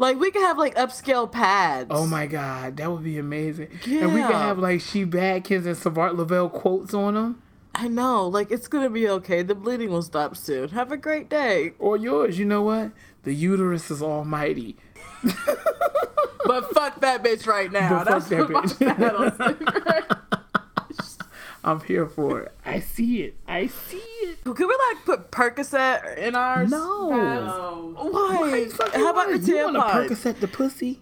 [0.00, 1.88] Like we could have like upscale pads.
[1.90, 3.68] Oh my god, that would be amazing.
[3.86, 4.04] Yeah.
[4.04, 7.42] And we could have like she bad kids and Savart Lavelle quotes on them.
[7.74, 8.26] I know.
[8.26, 9.42] Like it's gonna be okay.
[9.42, 10.70] The bleeding will stop soon.
[10.70, 11.74] Have a great day.
[11.78, 12.92] Or yours, you know what?
[13.24, 14.76] The uterus is almighty.
[16.42, 18.02] But fuck that bitch right now.
[18.02, 18.80] But fuck That's that bitch.
[18.80, 20.36] my dad will say.
[21.62, 22.52] I'm here for it.
[22.64, 23.36] I see it.
[23.46, 24.42] I see it.
[24.44, 26.70] Could we like put Percocet in ours?
[26.70, 27.94] No.
[27.96, 28.66] Why?
[28.66, 29.48] Why How about the want it?
[29.48, 29.76] You want
[30.08, 30.14] to?
[30.14, 31.00] Percocet the pussy?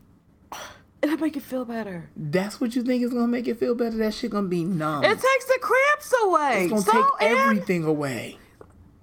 [1.01, 2.11] It'll make it feel better.
[2.17, 3.97] That's what you think is gonna make it feel better?
[3.97, 5.05] That shit gonna be numb.
[5.05, 6.65] It takes the cramps away.
[6.65, 8.39] it's gonna so, take and everything away.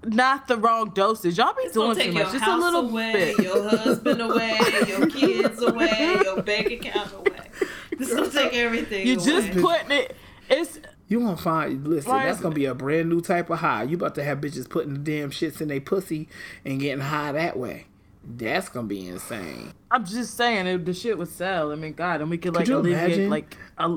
[0.03, 1.37] Not the wrong dosage.
[1.37, 2.33] Y'all be It's gonna doing too much.
[2.33, 3.39] Just a little away, bit.
[3.39, 7.49] your husband away, your kids away, your bank account away.
[7.97, 9.07] This gonna take everything.
[9.07, 9.25] You away.
[9.25, 10.17] just putting it.
[10.49, 13.83] It's You gonna find listen, Why that's gonna be a brand new type of high.
[13.83, 16.27] You about to have bitches putting the damn shits in their pussy
[16.63, 17.85] and getting high that way.
[18.27, 19.73] That's gonna be insane.
[19.91, 21.71] I'm just saying if the shit would sell.
[21.71, 23.29] I mean, God, and we could like you alleviate imagine?
[23.29, 23.87] like a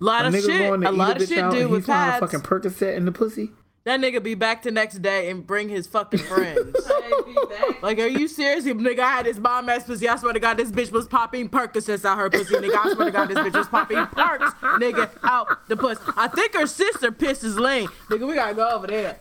[0.00, 0.72] lot A of shit.
[0.72, 2.18] A lot of shit, dude, with pads.
[2.18, 3.52] fucking Percocet in the pussy.
[3.86, 6.76] That nigga be back the next day and bring his fucking friends.
[6.88, 7.80] Hey, be back.
[7.82, 8.64] Like, are you serious?
[8.64, 10.08] Nigga I had this bomb ass pussy.
[10.08, 12.56] I swear to God, this bitch was popping Percocets out her pussy.
[12.56, 16.02] Nigga, I swear to God, this bitch was popping perks, nigga, out the pussy.
[16.16, 17.86] I think her sister pissed his lane.
[18.10, 19.20] Nigga, we gotta go over there.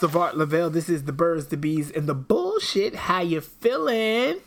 [0.00, 0.70] Savart Lavelle.
[0.70, 2.94] This is the birds, the bees, and the bullshit.
[2.94, 4.40] How you feeling?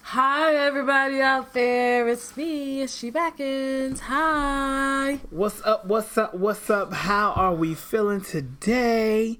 [0.00, 2.08] Hi, everybody out there.
[2.08, 3.98] It's me, it's She Backins.
[4.00, 5.20] Hi.
[5.28, 5.84] What's up?
[5.84, 6.32] What's up?
[6.32, 6.94] What's up?
[6.94, 9.38] How are we feeling today?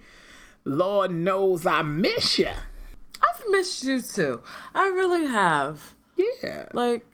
[0.66, 2.48] Lord knows I miss you.
[2.48, 4.42] I've missed you too.
[4.74, 5.94] I really have.
[6.42, 6.66] Yeah.
[6.74, 7.06] Like,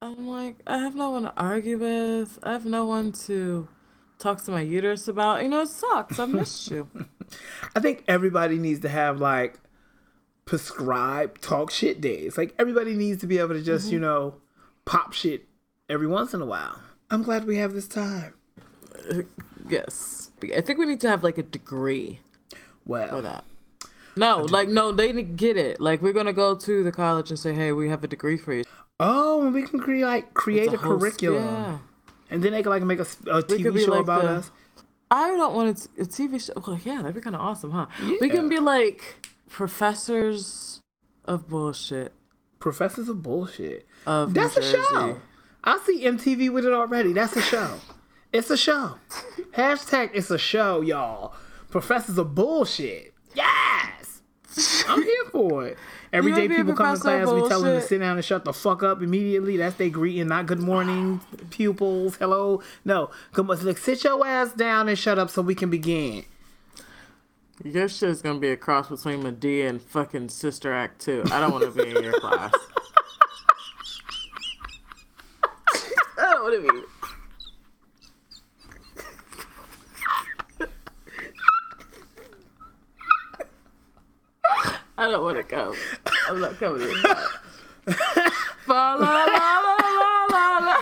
[0.00, 2.38] I'm like, I have no one to argue with.
[2.44, 3.66] I have no one to
[4.24, 5.42] talk to my uterus about.
[5.42, 6.18] You know, it sucks.
[6.18, 6.88] I missed you.
[7.76, 9.60] I think everybody needs to have like
[10.46, 12.36] prescribed talk shit days.
[12.36, 14.06] Like everybody needs to be able to just, you mm-hmm.
[14.06, 14.34] know,
[14.84, 15.46] pop shit
[15.88, 16.80] every once in a while.
[17.10, 18.34] I'm glad we have this time.
[19.10, 19.22] Uh,
[19.68, 20.30] yes.
[20.56, 22.20] I think we need to have like a degree
[22.86, 23.44] Well, for that.
[24.16, 25.80] No, like, no, they didn't get it.
[25.80, 28.36] Like, we're going to go to the college and say, hey, we have a degree
[28.36, 28.62] for you.
[29.00, 31.78] oh, and we can create like create a, host- curriculum, Yeah.
[32.34, 34.50] And then they can like make a, could TV show like about the- us.
[35.10, 36.54] I don't want a, a TV show.
[36.66, 37.86] Well, yeah, that'd be kind of awesome, huh?
[38.20, 40.80] We can be like professors
[41.24, 42.12] of bullshit.
[42.58, 43.86] Professors of bullshit.
[44.06, 45.20] Of That's a show.
[45.62, 47.12] I see MTV with it already.
[47.12, 47.78] That's a show.
[48.32, 48.96] it's a show.
[49.52, 51.34] Hashtag it's a show, y'all.
[51.70, 53.14] Professors of bullshit.
[53.34, 54.22] Yes.
[54.88, 55.78] I'm here for it.
[56.14, 57.80] Every You day wanna be a people come to professor of class, we tell them
[57.80, 59.56] to sit down and shut the fuck up immediately.
[59.56, 61.20] That's their greeting, not good morning,
[61.50, 62.14] pupils.
[62.16, 62.62] Hello.
[62.84, 63.10] No.
[63.32, 66.24] Come on, like, sit your ass down and shut up so we can begin.
[67.64, 71.24] Your shit is gonna be a cross between Madea and fucking Sister Act 2.
[71.32, 72.52] I don't want to be in your class.
[76.16, 76.93] I don't want to be.
[85.04, 85.74] I don't want to go.
[86.28, 86.80] I'm not coming
[88.66, 90.76] la la la la la la.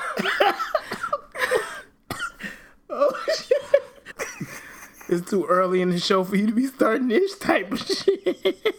[2.89, 3.61] Oh, shit.
[5.09, 8.65] It's too early in the show for you to be starting this type of shit.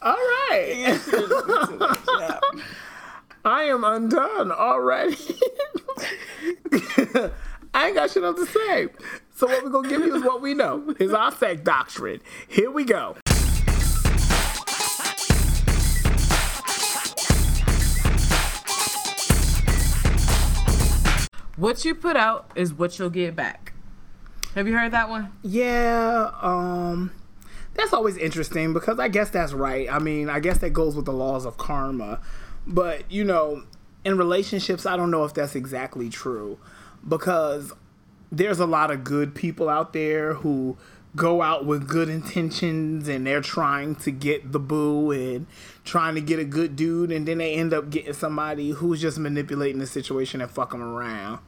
[0.00, 0.98] All right.
[3.44, 5.18] I am undone already.
[7.76, 8.88] I ain't got shit else to say.
[9.34, 10.94] So what we're gonna give you is what we know.
[10.98, 12.22] Is our sex doctrine.
[12.48, 13.18] Here we go.
[21.56, 23.74] What you put out is what you'll get back.
[24.54, 25.32] Have you heard that one?
[25.42, 27.12] Yeah, um
[27.74, 29.86] that's always interesting because I guess that's right.
[29.92, 32.20] I mean, I guess that goes with the laws of karma.
[32.66, 33.64] But, you know,
[34.02, 36.58] in relationships, I don't know if that's exactly true
[37.08, 37.72] because
[38.30, 40.76] there's a lot of good people out there who
[41.14, 45.46] go out with good intentions and they're trying to get the boo and
[45.84, 49.18] trying to get a good dude and then they end up getting somebody who's just
[49.18, 51.38] manipulating the situation and fuck them around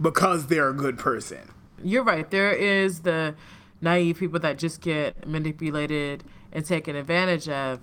[0.00, 1.52] because they're a good person.
[1.82, 2.28] You're right.
[2.28, 3.34] There is the
[3.80, 7.80] naive people that just get manipulated and taken advantage of.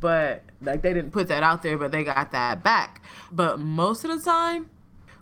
[0.00, 3.02] But like they didn't put that out there, but they got that back.
[3.32, 4.70] But most of the time,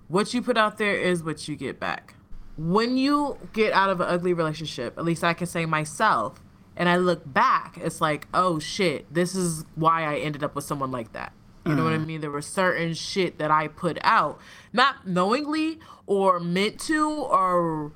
[0.08, 2.14] what you put out there is what you get back.
[2.56, 6.40] When you get out of an ugly relationship, at least I can say myself,
[6.76, 10.64] and I look back, it's like, oh shit, this is why I ended up with
[10.64, 11.32] someone like that.
[11.66, 12.20] You know what I mean?
[12.20, 14.38] There was certain shit that I put out,
[14.72, 17.90] not knowingly or meant to or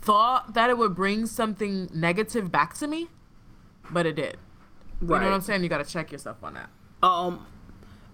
[0.00, 3.08] thought that it would bring something negative back to me,
[3.90, 4.36] but it did.
[5.00, 5.64] You know what I'm saying?
[5.64, 6.70] You got to check yourself on that.
[7.02, 7.44] Um,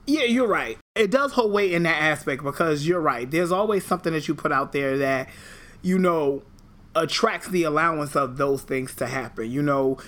[0.06, 0.78] yeah, you're right.
[0.94, 3.30] It does hold weight in that aspect because you're right.
[3.30, 5.28] There's always something that you put out there that,
[5.82, 6.42] you know,
[6.94, 9.50] attracts the allowance of those things to happen.
[9.50, 9.98] You know,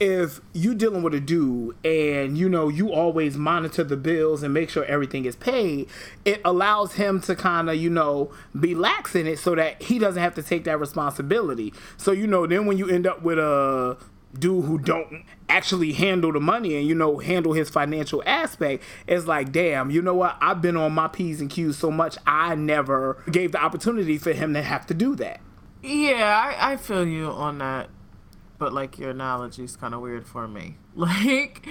[0.00, 4.54] if you dealing with a dude and you know you always monitor the bills and
[4.54, 5.88] make sure everything is paid,
[6.24, 9.98] it allows him to kind of you know be lax in it so that he
[9.98, 11.72] doesn't have to take that responsibility.
[11.96, 13.96] So you know then when you end up with a
[14.38, 19.26] dude who don't actually handle the money and you know handle his financial aspect it's
[19.26, 22.54] like damn you know what i've been on my p's and q's so much i
[22.54, 25.40] never gave the opportunity for him to have to do that
[25.82, 27.88] Yeah, I, I feel you on that.
[28.58, 30.76] But like your analogy is kind of weird for me.
[30.94, 31.66] Like,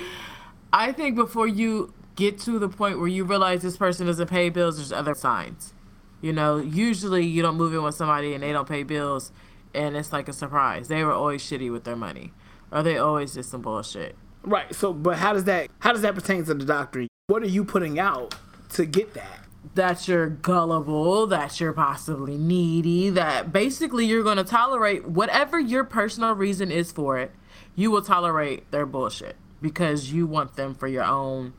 [0.72, 4.50] I think before you get to the point where you realize this person doesn't pay
[4.50, 5.74] bills, there's other signs.
[6.22, 9.32] You know, usually you don't move in with somebody and they don't pay bills,
[9.74, 10.88] and it's like a surprise.
[10.88, 12.32] They were always shitty with their money,
[12.72, 14.16] or they always just some bullshit.
[14.44, 17.48] right so but how does that how does that pertain to the doctrine what are
[17.48, 18.36] you putting out
[18.70, 24.44] to get that that you're gullible, that you're possibly needy, that basically you're going to
[24.44, 27.32] tolerate whatever your personal reason is for it,
[27.76, 31.54] you will tolerate their bullshit because you want them for your own,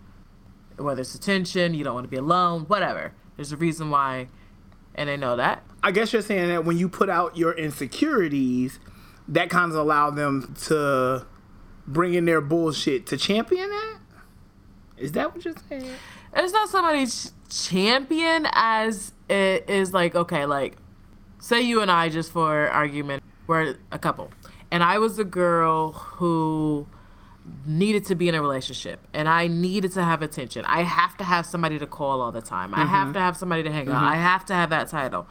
[0.77, 3.13] whether it's attention, you don't want to be alone, whatever.
[3.37, 4.29] There's a reason why,
[4.95, 5.65] and they know that.
[5.83, 8.81] I guess you're saying that when you put out your insecurities,
[9.29, 11.27] that kind of allow them to
[11.87, 13.99] bring in their bullshit to champion that.
[14.97, 15.91] Is that what you're saying?
[16.35, 20.77] It's not somebody's champion as it is like, okay, like,
[21.39, 24.31] say you and I, just for argument, were a couple.
[24.71, 26.87] And I was a girl who
[27.67, 30.65] needed to be in a relationship and I needed to have attention.
[30.67, 32.75] I have to have somebody to call all the time.
[32.75, 33.13] I have mm-hmm.
[33.15, 33.95] to have somebody to hang out.
[33.95, 34.05] Mm-hmm.
[34.05, 35.27] I have to have that title.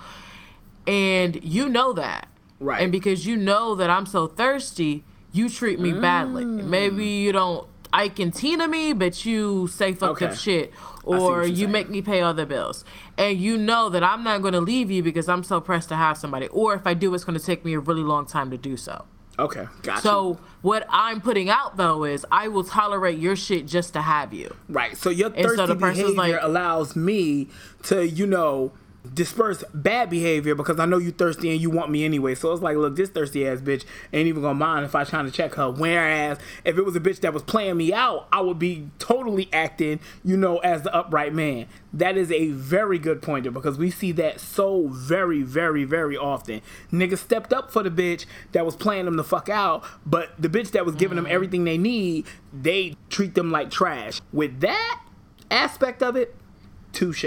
[0.88, 2.28] And you know that.
[2.60, 2.82] Right.
[2.82, 6.44] And because you know that I'm so thirsty, you treat me badly.
[6.44, 6.66] Mm.
[6.66, 10.74] Maybe you don't Ike and Tina me, but you say fucked up shit.
[11.04, 11.72] Or you're saying.
[11.72, 12.84] make me pay all the bills.
[13.18, 15.96] And you know that I'm not going to leave you because I'm so pressed to
[15.96, 16.48] have somebody.
[16.48, 18.76] Or if I do, it's going to take me a really long time to do
[18.76, 19.06] so.
[19.40, 20.02] Okay, gotcha.
[20.02, 24.34] So what I'm putting out though is I will tolerate your shit just to have
[24.34, 24.56] you.
[24.68, 27.48] right, so your so thirsty the person's behavior like- allows me
[27.84, 28.72] to, you know,
[29.14, 32.36] disperse bad behavior because I know you thirsty and you want me anyway.
[32.36, 35.26] So it's like, look, this thirsty ass bitch ain't even gonna mind if I trying
[35.26, 35.70] to check her.
[35.70, 39.50] Whereas if it was a bitch that was playing me out, I would be totally
[39.52, 41.68] acting, you know, as the upright man.
[41.94, 46.62] That is a very good pointer because we see that so very, very, very often.
[46.92, 50.50] Niggas stepped up for the bitch that was playing them the fuck out, but the
[50.50, 51.34] bitch that was giving them mm-hmm.
[51.34, 54.22] everything they need, they treat them like trash.
[54.32, 55.02] With that
[55.50, 56.36] aspect of it,
[56.94, 57.26] touche.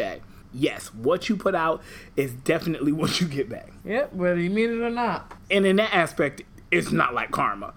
[0.52, 1.82] Yes, what you put out
[2.17, 3.70] is definitely what you get back.
[3.85, 5.32] Yep, whether you mean it or not.
[5.50, 7.75] And in that aspect, it's not like karma.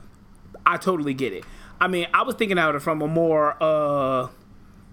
[0.66, 1.44] I totally get it.
[1.82, 4.30] I mean, I was thinking about it from a more uh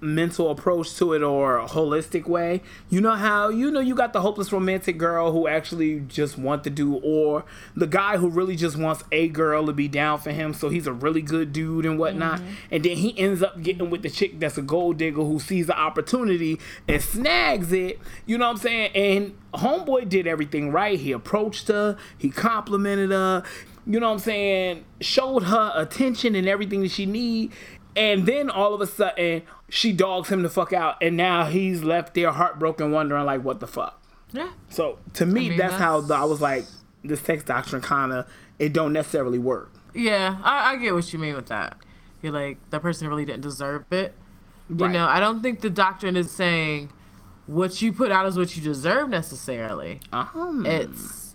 [0.00, 2.62] mental approach to it or a holistic way.
[2.88, 6.64] You know how you know you got the hopeless romantic girl who actually just want
[6.64, 10.30] to do or the guy who really just wants a girl to be down for
[10.30, 12.40] him so he's a really good dude and whatnot.
[12.40, 12.52] Mm-hmm.
[12.70, 15.66] And then he ends up getting with the chick that's a gold digger who sees
[15.66, 17.98] the opportunity and snags it.
[18.26, 18.90] You know what I'm saying?
[18.94, 20.98] And homeboy did everything right.
[20.98, 23.42] He approached her, he complimented her,
[23.86, 27.52] you know what I'm saying, showed her attention and everything that she need.
[27.96, 31.82] And then all of a sudden, she dogs him the fuck out, and now he's
[31.82, 34.02] left there heartbroken, wondering like, what the fuck.
[34.32, 34.50] Yeah.
[34.68, 36.64] So to me, mean, that's, how the, I was like,
[37.02, 38.26] this sex doctrine kind of
[38.58, 39.72] it don't necessarily work.
[39.94, 41.78] Yeah, I, I get what you mean with that.
[42.22, 44.14] You're like, that person really didn't deserve it.
[44.68, 44.92] You Right.
[44.92, 46.92] know, I don't think the doctrine is saying
[47.46, 50.00] what you put out is what you deserve necessarily.
[50.12, 51.34] Um, It's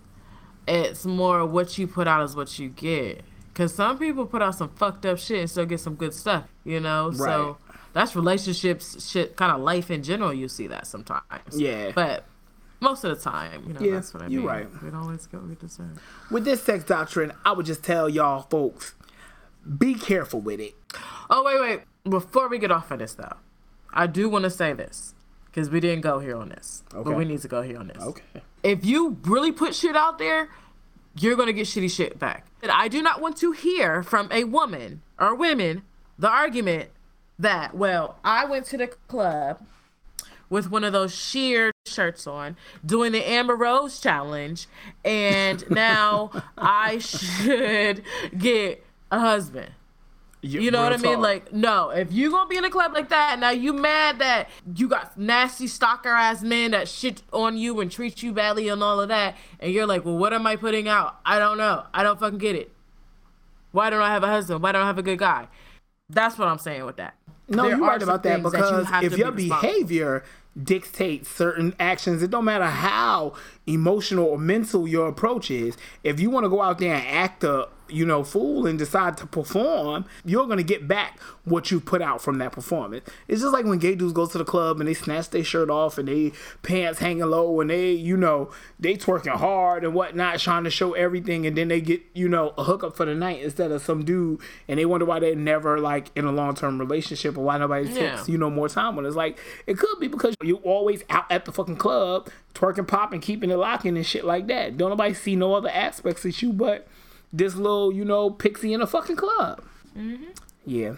[0.66, 3.24] it's more what you put out is what you get.
[3.54, 6.44] Cause some people put out some fucked up shit and still get some good stuff,
[6.64, 7.10] you know.
[7.10, 7.58] So
[7.96, 10.32] that's relationships, shit, kind of life in general.
[10.32, 11.22] You see that sometimes.
[11.58, 11.92] Yeah.
[11.94, 12.24] But
[12.80, 14.38] most of the time, you know, Yeah, that's what I mean.
[14.38, 14.68] you're right.
[14.82, 16.00] We don't always get what we deserve.
[16.30, 18.94] with this sex doctrine, I would just tell y'all folks,
[19.78, 20.74] be careful with it.
[21.30, 21.80] Oh wait, wait.
[22.08, 23.36] Before we get off of this though,
[23.92, 25.14] I do want to say this
[25.46, 27.02] because we didn't go here on this, Okay.
[27.10, 28.02] but we need to go here on this.
[28.02, 28.42] Okay.
[28.62, 30.48] If you really put shit out there,
[31.18, 32.46] you're gonna get shitty shit back.
[32.62, 35.82] And I do not want to hear from a woman or women
[36.18, 36.90] the argument
[37.38, 39.60] that, well, I went to the club
[40.48, 44.68] with one of those sheer shirts on, doing the Amber Rose challenge,
[45.04, 48.02] and now I should
[48.36, 49.72] get a husband.
[50.42, 51.20] You know what I mean?
[51.20, 54.48] Like, no, if you gonna be in a club like that, now you mad that
[54.76, 58.82] you got nasty stalker ass men that shit on you and treat you badly and
[58.82, 61.18] all of that, and you're like, well, what am I putting out?
[61.24, 61.84] I don't know.
[61.92, 62.70] I don't fucking get it.
[63.72, 64.62] Why don't I have a husband?
[64.62, 65.48] Why don't I have a good guy?
[66.08, 67.14] That's what I'm saying with that.
[67.48, 70.24] No, There you're right about that because you if your be behavior
[70.62, 73.34] dictates certain actions, it don't matter how
[73.66, 75.76] emotional or mental your approach is.
[76.04, 79.16] If you want to go out there and act a you know fool and decide
[79.16, 83.08] to perform, you're gonna get back what you put out from that performance.
[83.28, 85.70] It's just like when gay dudes go to the club and they snatch their shirt
[85.70, 86.32] off and they
[86.64, 90.94] pants hanging low and they you know they twerking hard and whatnot, trying to show
[90.94, 94.04] everything, and then they get you know a hookup for the night instead of some
[94.04, 97.56] dude, and they wonder why they're never like in a long term relationship or why
[97.56, 98.24] nobody takes Yeah.
[98.26, 101.44] you know more time when it's like it could be because you always out at
[101.44, 104.76] the fucking club twerking, popping, keeping it locking and shit like that.
[104.76, 106.86] Don't nobody see no other aspects of you but
[107.32, 109.62] this little you know pixie in a fucking club.
[109.96, 110.30] Mm-hmm.
[110.64, 110.94] Yeah.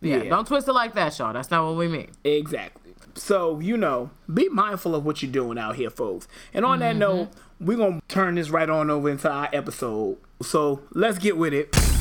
[0.00, 1.32] Yeah, don't twist it like that, Shaw.
[1.32, 2.10] That's not what we mean.
[2.24, 2.92] Exactly.
[3.14, 6.28] So, you know, be mindful of what you're doing out here, folks.
[6.52, 6.98] And on that mm-hmm.
[6.98, 7.28] note,
[7.60, 10.18] we're going to turn this right on over into our episode.
[10.42, 11.93] So, let's get with it.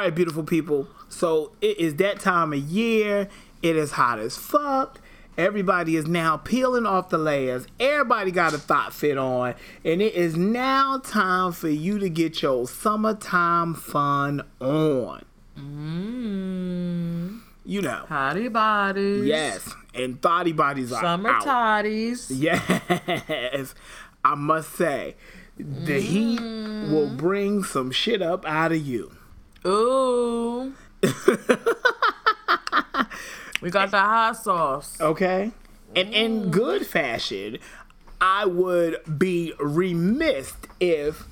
[0.00, 0.88] Right, beautiful people.
[1.08, 3.28] So, it is that time of year.
[3.62, 5.00] It is hot as fuck.
[5.36, 7.66] Everybody is now peeling off the layers.
[7.78, 9.54] Everybody got a thought fit on.
[9.84, 15.24] And it is now time for you to get your summertime fun on.
[15.56, 17.38] Mm-hmm.
[17.64, 18.04] You know.
[18.06, 19.24] Potty bodies.
[19.24, 19.74] Yes.
[19.94, 21.42] And thotty bodies are Summer out.
[21.44, 22.30] toddies.
[22.30, 23.74] Yes.
[24.24, 25.16] I must say,
[25.58, 26.90] the heat mm.
[26.90, 29.12] will bring some shit up out of you.
[29.66, 30.74] Ooh.
[33.60, 35.00] we got the hot sauce.
[35.00, 35.52] Okay?
[35.94, 37.58] And in good fashion,
[38.20, 41.24] I would be remiss if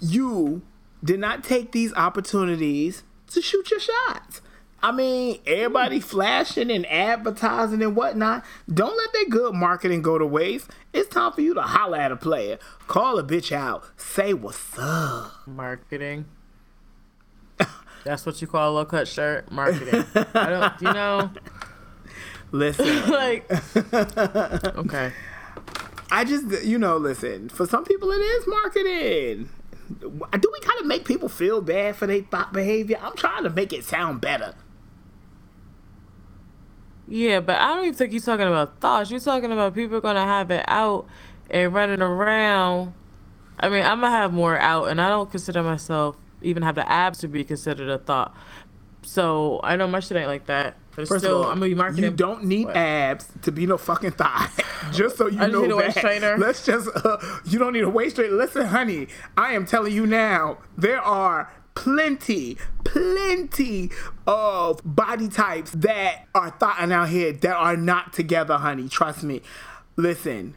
[0.00, 0.62] you
[1.02, 4.40] did not take these opportunities to shoot your shots.
[4.82, 8.44] I mean, everybody flashing and advertising and whatnot.
[8.72, 10.70] Don't let that good marketing go to waste.
[10.92, 12.58] It's time for you to holler at a player.
[12.86, 13.84] Call a bitch out.
[13.96, 15.46] Say what's up.
[15.46, 16.26] Marketing.
[18.04, 19.50] That's what you call a low cut shirt?
[19.50, 20.04] Marketing.
[20.34, 21.30] I don't, you know,
[22.54, 23.10] Listen.
[23.10, 23.50] like,
[24.76, 25.12] okay.
[26.12, 27.48] I just, you know, listen.
[27.48, 29.48] For some people, it is marketing.
[30.00, 32.96] Do we kind of make people feel bad for their thought behavior?
[33.02, 34.54] I'm trying to make it sound better.
[37.08, 39.10] Yeah, but I don't even think you're talking about thoughts.
[39.10, 41.06] You're talking about people gonna have it out
[41.50, 42.94] and running around.
[43.58, 46.88] I mean, I'm gonna have more out, and I don't consider myself even have the
[46.90, 48.34] abs to be considered a thought.
[49.02, 50.76] So I know my shit ain't like that.
[50.96, 52.04] But First still, of all, I'm gonna be marketing.
[52.04, 52.76] you don't need What?
[52.76, 54.48] abs to be no fucking thigh.
[54.92, 56.00] just so you I know need a waist that.
[56.02, 56.38] trainer.
[56.38, 58.32] Let's just, uh, you don't need a waist trainer.
[58.34, 63.90] Listen, honey, I am telling you now, there are plenty, plenty
[64.26, 68.88] of body types that are thought out here that are not together, honey.
[68.88, 69.42] Trust me.
[69.96, 70.54] Listen,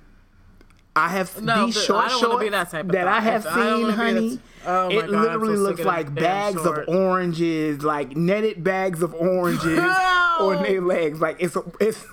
[0.96, 4.39] I have No, these short I don't wanna shorts that that I have seen, honey.
[4.69, 9.79] Oh it God, literally so looks like bags of oranges, like netted bags of oranges
[10.39, 11.21] on their legs.
[11.21, 12.05] Like it's a, it's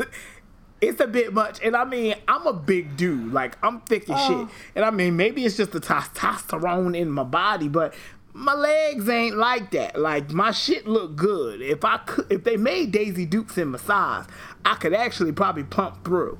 [0.80, 1.60] it's a bit much.
[1.62, 3.32] And I mean, I'm a big dude.
[3.32, 4.46] Like I'm thick as Oh.
[4.46, 4.54] shit.
[4.76, 7.94] And I mean, maybe it's just the testosterone in my body, but
[8.32, 9.98] my legs ain't like that.
[9.98, 11.60] Like my shit look good.
[11.60, 14.26] If I could, if they made Daisy Dukes in my size,
[14.64, 16.38] I could actually probably pump through.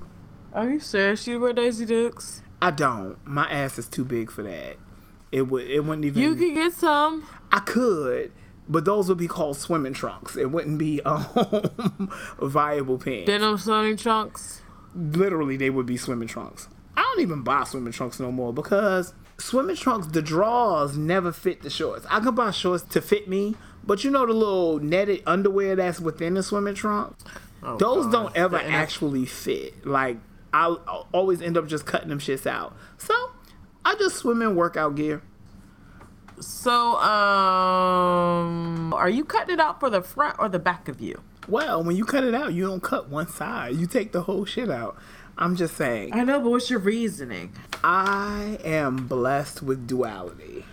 [0.53, 1.27] Are you serious?
[1.27, 2.43] You wear Daisy Dukes?
[2.63, 3.17] I don't.
[3.27, 4.77] My ass is too big for that.
[5.35, 5.69] It would.
[5.69, 6.23] It wouldn't even.
[6.23, 7.27] You can get some.
[7.51, 8.31] I could,
[8.69, 10.37] but those would be called swimming trunks.
[10.37, 12.11] It wouldn't be um,
[12.41, 13.27] viable pants.
[13.27, 14.63] Denim swimming trunks.
[14.95, 16.69] Literally, they would be swimming trunks.
[16.97, 21.63] I don't even buy swimming trunks no more because swimming trunks, the drawers never fit
[21.63, 22.07] the shorts.
[22.09, 25.99] I can buy shorts to fit me, but you know the little netted underwear that's
[25.99, 27.17] within the swimming trunk.
[27.65, 28.13] Oh, Those God.
[28.13, 29.85] don't ever And actually fit.
[29.85, 30.19] Like
[30.53, 32.77] I'll, I'll always end up just cutting them shits out.
[32.99, 33.15] So
[33.85, 35.23] I just swim in workout gear.
[36.41, 41.21] So, um, are you cutting it out for the front or the back of you?
[41.49, 43.77] Well, when you cut it out, you don't cut one side.
[43.77, 44.97] You take the whole shit out.
[45.37, 46.13] I'm just saying.
[46.15, 47.53] I know, but what's your reasoning?
[47.83, 50.65] I am blessed with duality.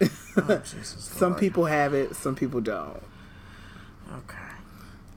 [0.82, 3.02] Some people have it, some people don't.
[4.12, 4.38] Okay.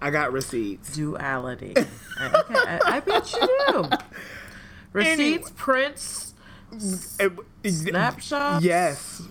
[0.02, 0.96] I got receipts.
[0.96, 1.76] Duality.
[2.20, 3.84] I, okay, I, I bet you do.
[4.94, 5.44] Receipts, Anyway.
[5.56, 6.31] prints,
[6.74, 8.64] It- snapshots.
[8.64, 9.22] Yes.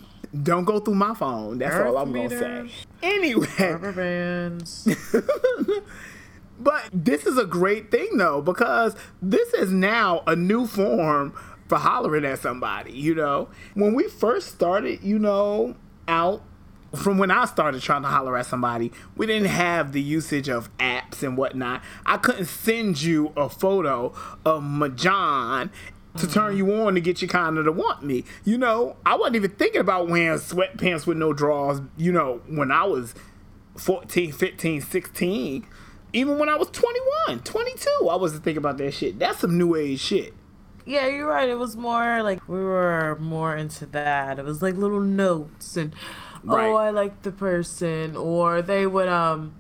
[0.43, 1.59] Don't go through my phone.
[1.59, 2.37] That's all I'm gonna say.
[2.37, 2.87] meters.
[3.03, 4.87] Anyway, Rubber bands.
[6.61, 11.33] but this is a great thing though because this is now a new form
[11.69, 12.93] for hollering at somebody.
[12.93, 15.75] You know, when we first started, you know,
[16.07, 16.43] out
[16.95, 20.77] from when I started trying to holler at somebody, we didn't have the usage of
[20.79, 21.83] apps and whatnot.
[22.05, 24.13] I couldn't send you a photo
[24.45, 25.71] of Majan
[26.21, 28.25] to turn you on to get you kind of to want me.
[28.45, 32.71] You know, I wasn't even thinking about wearing sweatpants with no drawers, you know, when
[32.71, 33.15] I was
[33.77, 35.67] 14, 15, 16.
[36.13, 39.19] Even when I was 21, 22, I wasn't thinking about that shit.
[39.19, 40.35] That's some new age shit.
[40.87, 41.49] Yeah, you're right.
[41.49, 44.39] It was more like we were more into that.
[44.39, 45.95] It was like little notes and
[46.43, 46.67] Right.
[46.69, 49.55] oh, I like the person, or they would um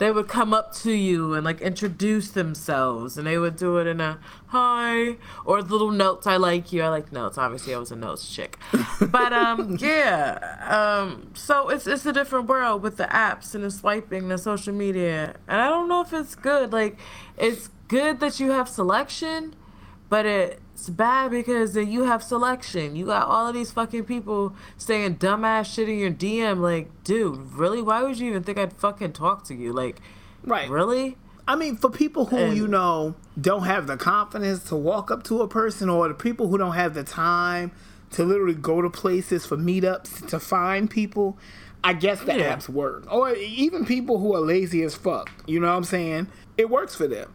[0.00, 3.86] they would come up to you and like introduce themselves, and they would do it
[3.86, 6.26] in a hi or little notes.
[6.26, 6.82] I like you.
[6.82, 7.36] I like notes.
[7.36, 8.58] Obviously, I was a notes chick,
[8.98, 10.56] but um yeah.
[10.70, 14.72] Um, so it's it's a different world with the apps and the swiping, the social
[14.72, 16.72] media, and I don't know if it's good.
[16.72, 16.98] Like,
[17.36, 19.54] it's good that you have selection
[20.10, 20.26] but
[20.80, 22.96] it's bad because then you have selection.
[22.96, 26.58] You got all of these fucking people saying dumbass shit in your DM.
[26.60, 27.82] Like, dude, really?
[27.82, 29.74] Why would you even think I'd fucking talk to you?
[29.74, 30.00] Like,
[30.42, 30.70] Right.
[30.70, 31.18] really?
[31.46, 35.22] I mean, for people who, And- you know, don't have the confidence to walk up
[35.24, 37.72] to a person or the people who don't have the time
[38.12, 41.36] to literally go to places for meetups to find people,
[41.84, 42.56] I guess the Yeah.
[42.56, 43.04] apps work.
[43.12, 46.28] Or even people who are lazy as fuck, you know what I'm saying?
[46.56, 47.28] It works for them.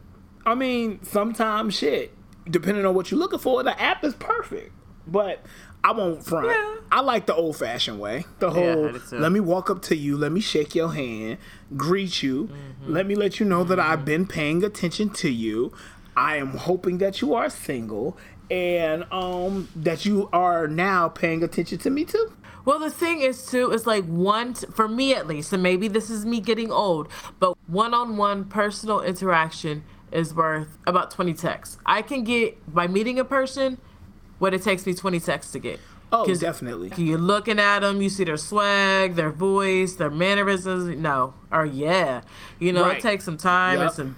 [0.47, 2.11] I mean, sometimes shit,
[2.49, 4.71] depending on what you're looking for, the app is perfect.
[5.07, 5.45] But
[5.83, 6.47] I won't front.
[6.47, 6.75] Yeah.
[6.91, 8.25] I like the old fashioned way.
[8.39, 9.17] The whole too.
[9.19, 11.37] let me walk up to you, let me shake your hand,
[11.77, 12.91] greet you, Mm-hmm.
[12.93, 15.73] let me let you know that I've been paying attention to you.
[16.17, 18.17] I am hoping that you are single
[18.49, 22.31] and um that you are now paying attention to me too.
[22.63, 26.09] Well, the thing is, too, is like one, for me at least, and maybe this
[26.09, 27.07] is me getting old,
[27.39, 29.83] but one on one personal interaction
[30.15, 31.77] is worth about 20 texts.
[31.85, 33.77] I can get, by meeting a person,
[34.39, 35.79] what it takes me 20 texts to get.
[36.11, 36.91] Oh, definitely.
[36.97, 40.95] You're looking at them, you see their swag, their voice, their mannerisms.
[40.97, 42.21] No, or yeah,
[42.59, 42.97] you know, Right.
[42.97, 43.87] it takes some time Yup.
[43.87, 44.15] and some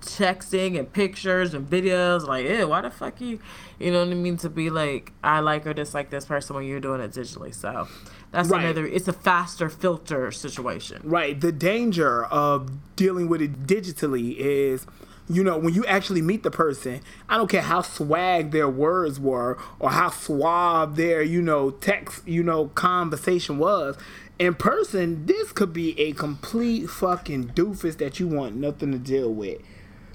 [0.00, 2.26] texting and pictures and videos.
[2.26, 3.38] Like, ew, why the fuck you,
[3.78, 4.36] you know what I mean?
[4.38, 7.54] To be like, I like or dislike this person when you're doing it digitally.
[7.54, 7.86] So
[8.32, 8.64] that's Right.
[8.64, 8.86] another.
[8.86, 11.00] It's a faster filter situation.
[11.04, 11.40] Right.
[11.40, 14.86] The danger of dealing with it digitally is,
[15.28, 19.18] you know, when you actually meet the person, I don't care how swag their words
[19.18, 23.96] were or how suave their, you know, text, you know, conversation was.
[24.38, 29.32] In person, this could be a complete fucking doofus that you want nothing to deal
[29.32, 29.60] with.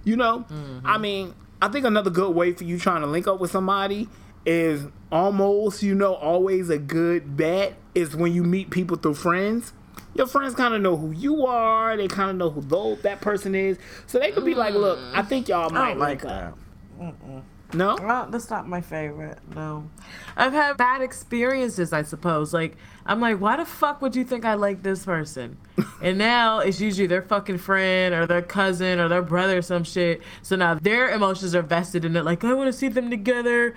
[0.04, 0.46] You know?
[0.50, 1.02] I mm-hmm.
[1.02, 4.08] mean, I think another good way for you trying to link up with somebody
[4.46, 9.74] is almost, you know, always a good bet is when you meet people through friends.
[10.14, 11.96] Your friends kind of know who you are.
[11.96, 13.78] They kind of know who though that person is.
[14.08, 15.28] So they could be like, look, I mm.
[15.28, 16.54] think y'all I might don't like link that.
[16.54, 17.46] up.
[17.74, 17.98] No?
[18.02, 19.40] Well, that's not my favorite.
[19.56, 19.90] No,
[20.36, 21.94] I've had bad experiences.
[21.94, 22.54] I suppose.
[22.54, 22.76] Like
[23.06, 25.58] I'm like, why the fuck would you think I like this person?
[26.02, 29.84] and now it's usually their fucking friend or their cousin or their brother or some
[29.84, 30.22] shit.
[30.42, 32.26] So now their emotions are vested in it.
[32.26, 33.76] Like I want to see them together.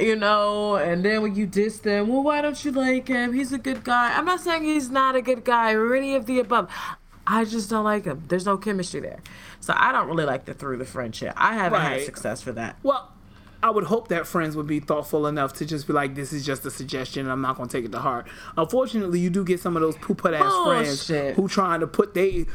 [0.00, 3.32] You know, and then when you diss them, well, why don't you like him?
[3.32, 4.16] He's a good guy.
[4.16, 6.70] I'm not saying he's not a good guy or any of the above.
[7.26, 8.22] I just don't like him.
[8.28, 9.18] There's no chemistry there.
[9.60, 11.34] So I don't really like the through the friendship.
[11.36, 12.76] I haven't had success for that.
[12.82, 13.12] Well,
[13.60, 16.46] I would hope that friends would be thoughtful enough to just be like, this is
[16.46, 18.28] just a suggestion and I'm not going to take it to heart.
[18.56, 22.46] Unfortunately, you do get some of those poop ass friends who trying to put they,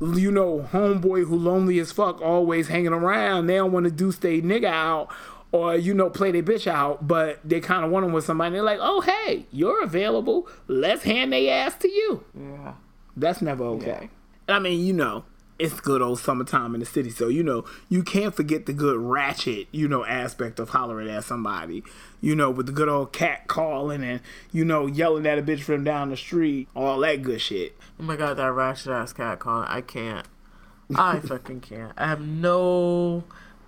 [0.00, 3.48] you know, homeboy who lonely as fuck always hanging around.
[3.48, 5.12] They don't want to do stay nigga out
[5.54, 8.54] or, you know, play their bitch out, but they kind of want them with somebody.
[8.54, 10.48] They're like, oh, hey, you're available.
[10.66, 12.24] Let's hand they ass to you.
[12.36, 12.74] Yeah.
[13.16, 14.10] That's never okay.
[14.48, 15.24] I mean, you know,
[15.56, 18.98] it's good old summertime in the city, so you know you can't forget the good
[18.98, 21.84] ratchet, you know, aspect of hollering at somebody.
[22.20, 25.60] You know, with the good old cat calling and you know yelling at a bitch
[25.60, 27.76] from down the street, all that good shit.
[28.00, 29.68] Oh my god, that ratchet ass cat calling.
[29.68, 30.26] I can't.
[30.96, 31.92] I fucking can't.
[31.96, 33.22] I have no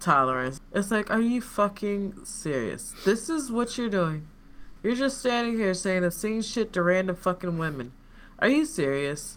[0.06, 0.60] tolerance.
[0.72, 2.94] It's like, are you fucking serious?
[3.04, 4.28] This is what you're doing.
[4.82, 7.92] You're just standing here saying obscene shit to random fucking women.
[8.38, 9.36] Are you serious?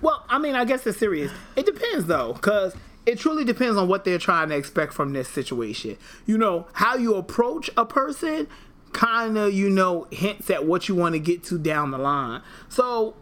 [0.00, 1.30] Well, I mean, I guess it's serious.
[1.56, 5.28] It depends though, because it truly depends on what they're trying to expect from this
[5.28, 5.98] situation.
[6.24, 8.48] You know, how you approach a person
[8.94, 12.40] kind of, you know, hints at what you want to get to down the line.
[12.70, 13.14] So,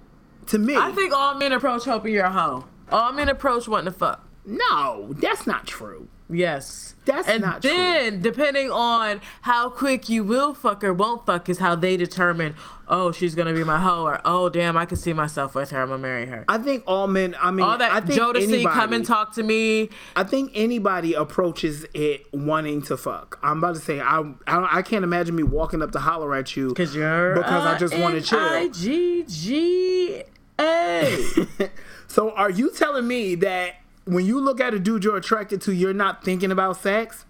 [0.47, 2.65] to me, I think all men approach hoping you're a hoe.
[2.93, 4.25] All men approach wanting to fuck.
[4.45, 6.07] No, that's not true.
[6.29, 6.95] Yes.
[7.05, 7.71] That's and not true.
[7.71, 12.57] then depending on how quick you will fuck or won't fuck is how they determine,
[12.89, 15.83] oh, she's gonna be my hoe or oh damn, I can see myself with her,
[15.83, 16.45] I'm gonna marry her.
[16.49, 17.37] I think all men.
[17.41, 19.89] I mean, All that I think Jodeci anybody, come and talk to me.
[20.17, 23.39] I think anybody approaches it wanting to fuck.
[23.41, 26.57] I'm about to say I I, I can't imagine me walking up to holler at
[26.57, 28.41] you Cause you're because I just want to chill.
[28.41, 30.25] I G G
[30.59, 31.25] A.
[32.09, 33.75] So are you telling me that
[34.07, 37.27] when you look at a dude you're attracted to, you're not thinking about sex?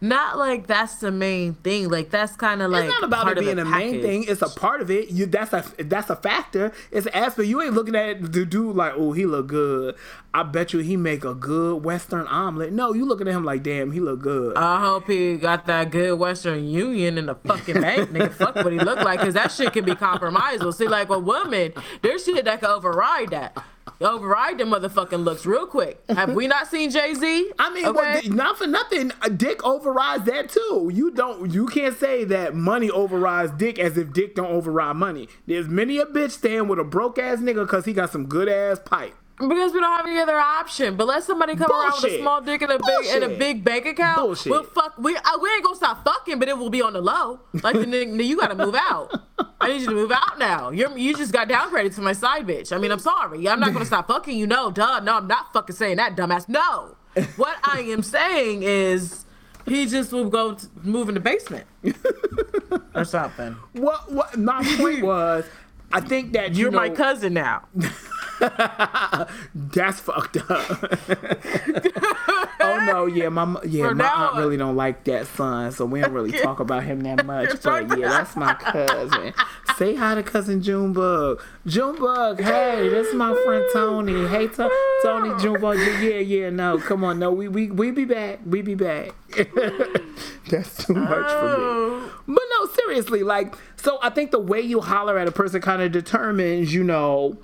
[0.00, 1.88] Not like that's the main thing.
[1.88, 4.24] Like that's kind of like It's not about it being the a main thing.
[4.24, 5.08] It's a part of it.
[5.10, 6.72] You that's a that's a factor.
[6.90, 7.48] It's an aspect.
[7.48, 9.94] You ain't looking at the dude like, oh, he look good.
[10.34, 12.72] I bet you he make a good Western omelet.
[12.72, 14.58] No, you looking at him like, damn, he look good.
[14.58, 18.32] I hope he got that good Western Union in the fucking bank, nigga.
[18.34, 20.74] Fuck what he look like, cause that shit can be compromisable.
[20.74, 21.72] See, like a woman,
[22.02, 23.56] there's shit that can override that.
[24.00, 26.02] Override the motherfucking looks real quick.
[26.08, 27.52] Have we not seen Jay Z?
[27.58, 29.12] I mean, well, not for nothing.
[29.36, 30.90] Dick overrides that too.
[30.92, 31.50] You don't.
[31.52, 35.28] You can't say that money overrides dick as if dick don't override money.
[35.46, 38.48] There's many a bitch staying with a broke ass nigga because he got some good
[38.48, 39.14] ass pipe.
[39.36, 40.96] Because we don't have any other option.
[40.96, 43.64] But let somebody come around with a small dick and a big and a big
[43.64, 44.18] bank account.
[44.18, 44.50] Bullshit.
[44.50, 44.96] We'll fuck.
[44.96, 47.40] We uh, we ain't gonna stop fucking, but it will be on the low.
[47.52, 49.12] Like the nigga, you gotta move out.
[49.60, 50.70] I need you to move out now.
[50.70, 52.72] You're you just got downgraded to my side bitch.
[52.72, 53.48] I mean, I'm sorry.
[53.48, 54.46] I'm not gonna stop fucking you.
[54.46, 55.00] No, duh.
[55.00, 56.48] No, I'm not fucking saying that, dumbass.
[56.48, 56.96] No.
[57.36, 59.24] What I am saying is.
[59.66, 61.66] He just will go to, move in the basement
[62.94, 63.56] or something.
[63.72, 64.12] What?
[64.12, 64.36] What?
[64.38, 65.46] My point was,
[65.90, 67.66] I think that you You're know, my cousin now.
[69.54, 70.48] That's fucked up.
[72.60, 75.84] oh no, yeah, my yeah, From my now aunt really don't like that son, so
[75.84, 77.62] we don't really talk about him that much.
[77.62, 79.34] But yeah, that's my cousin.
[79.76, 81.42] Say hi to cousin Junebug.
[81.66, 84.26] Junebug, hey, this is my friend Tony.
[84.26, 84.70] Hey, to-
[85.02, 85.78] Tony Junebug.
[85.78, 88.40] Yeah, yeah, no, come on, no, we we we be back.
[88.46, 89.12] We be back.
[90.48, 91.54] that's too much for me.
[91.56, 92.10] Oh.
[92.26, 95.82] But no, seriously, like, so I think the way you holler at a person kind
[95.82, 97.38] of determines, you know,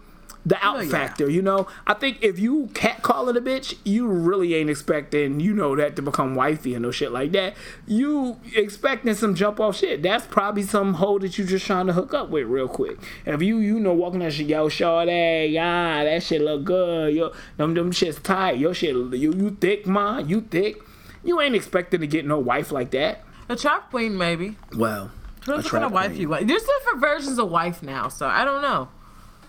[0.44, 0.90] the out yeah.
[0.90, 1.28] factor.
[1.28, 5.54] You know, I think if you cat calling a bitch, you really ain't expecting, you
[5.54, 7.54] know, that to become wifey and no shit like that.
[7.86, 10.02] You expecting some jump off shit.
[10.02, 12.98] That's probably some hoe that you just trying to hook up with real quick.
[13.26, 17.14] If you, you know, walking that shit, yo, shorty, yeah, that shit look good.
[17.14, 18.58] Yo, them them shit's tight.
[18.58, 20.80] Your shit, you you thick, man, you thick.
[21.22, 23.24] You ain't expecting to get no wife like that.
[23.48, 24.56] A trap queen, maybe.
[24.74, 25.10] Well,
[25.44, 26.46] What kind of wife you want?
[26.48, 28.88] There's different versions of wife now, so I don't know.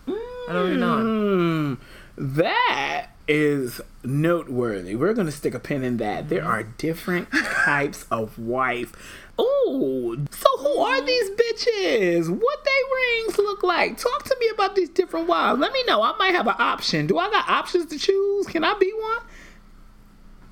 [0.08, 0.80] I don't.
[0.80, 1.74] Hmm,
[2.16, 4.96] that is noteworthy.
[4.96, 6.28] We're gonna stick a pin in that.
[6.28, 8.92] There are different types of wife.
[9.40, 12.28] Ooh, so who are these bitches?
[12.28, 13.96] What they rings look like?
[13.96, 15.58] Talk to me about these different wives.
[15.58, 16.02] Let me know.
[16.02, 17.06] I might have an option.
[17.06, 18.46] Do I got options to choose?
[18.46, 19.20] Can I be one?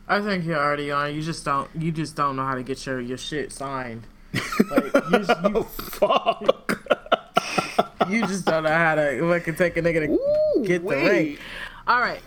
[0.08, 1.14] I think you're already on.
[1.14, 1.70] You just don't.
[1.78, 4.06] You just don't know how to get your your shit signed.
[4.70, 6.79] Like, you, Oh fuck.
[8.08, 11.38] you, just don't know how to fucking take a nigga to Ooh, get the ring.
[11.86, 12.20] All right.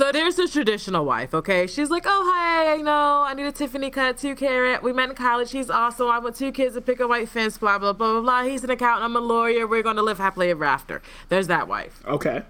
[0.00, 1.66] So there's the traditional wife, okay?
[1.66, 4.82] She's like, oh, hey, you know, I need a Tiffany cut, two carat.
[4.82, 5.50] We met in college.
[5.50, 6.08] He's awesome.
[6.08, 8.42] I want two kids to pick a white fence, blah, blah, blah, blah, blah.
[8.44, 9.04] He's an accountant.
[9.04, 9.66] I'm a lawyer.
[9.66, 11.02] We're going to live happily ever after.
[11.28, 12.02] There's that wife.
[12.06, 12.44] Okay.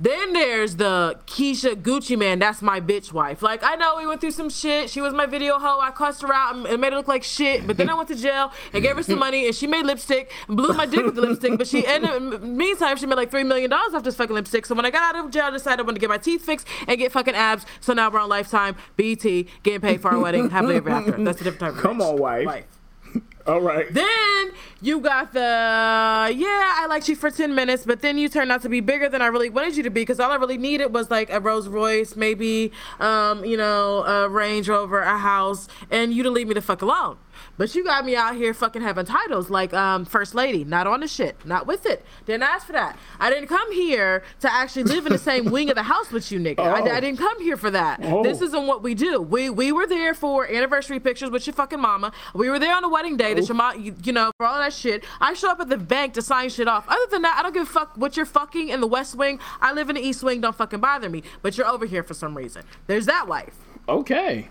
[0.00, 2.38] Then there's the Keisha Gucci Mane.
[2.38, 3.42] That's my bitch wife.
[3.42, 4.90] Like I know we went through some shit.
[4.90, 5.80] She was my video hoe.
[5.80, 7.66] I cussed her out and made her look like shit.
[7.66, 10.30] But then I went to jail and gave her some money and she made lipstick
[10.46, 11.58] and blew my dick with the lipstick.
[11.58, 12.42] But she ended.
[12.42, 14.66] Meantime, she made like three million dollars off this fucking lipstick.
[14.66, 16.44] So when I got out of jail, I decided I wanted to get my teeth
[16.44, 17.66] fixed and get fucking abs.
[17.80, 21.12] So now we're on Lifetime, BET, getting paid for our wedding, happily ever after.
[21.24, 22.64] That's a different type of Come on, wife.
[23.48, 23.92] All right.
[23.92, 28.52] Then you got the yeah, I liked you for ten minutes, but then you turned
[28.52, 30.58] out to be bigger than I really wanted you to be because all I really
[30.58, 35.66] needed was like a Rolls Royce, maybe um, you know, a Range Rover, a house,
[35.90, 37.16] and you to leave me the fuck alone.
[37.58, 41.00] But you got me out here fucking having titles like um, First Lady, not on
[41.00, 42.04] the shit, not with it.
[42.24, 42.96] Didn't ask for that.
[43.20, 46.30] I didn't come here to actually live in the same wing of the house with
[46.32, 46.60] you, nigga.
[46.60, 46.90] I, Oh.
[46.90, 48.00] I didn't come here for that.
[48.04, 48.22] Oh.
[48.22, 49.20] This isn't what we do.
[49.20, 52.12] We we were there for anniversary pictures with your fucking mama.
[52.32, 54.58] We were there on the wedding day that your mom, you, you know, for all
[54.58, 55.04] that shit.
[55.20, 56.84] I show up at the bank to sign shit off.
[56.88, 59.40] Other than that, I don't give a fuck what you're fucking in the West Wing.
[59.60, 60.40] I live in the East Wing.
[60.40, 61.24] Don't fucking bother me.
[61.42, 62.62] But you're over here for some reason.
[62.86, 63.56] There's that wife.
[63.88, 64.48] Okay.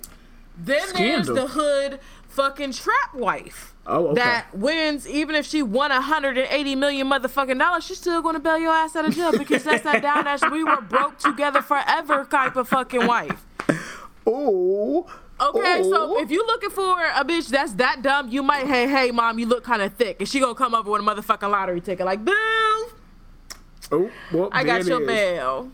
[0.60, 1.36] Then Scandal.
[1.36, 2.00] there's the hood
[2.38, 3.74] fucking trap wife.
[3.86, 4.16] Oh, okay.
[4.22, 8.72] That wins even if she won 180 million motherfucking dollars, she's still gonna bail your
[8.74, 12.56] ass out of jail because that's that down ass we were broke together forever type
[12.56, 13.46] of fucking wife.
[14.30, 15.08] Oh.
[15.40, 19.12] Okay, so if you looking for a bitch that's that dumb, you might, hey, hey,
[19.12, 21.80] mom, you look kind of thick, and she gonna come over with a motherfucking lottery
[21.80, 22.36] ticket, like, boom,
[23.92, 25.08] Oh, well, I got your is.
[25.08, 25.72] mail.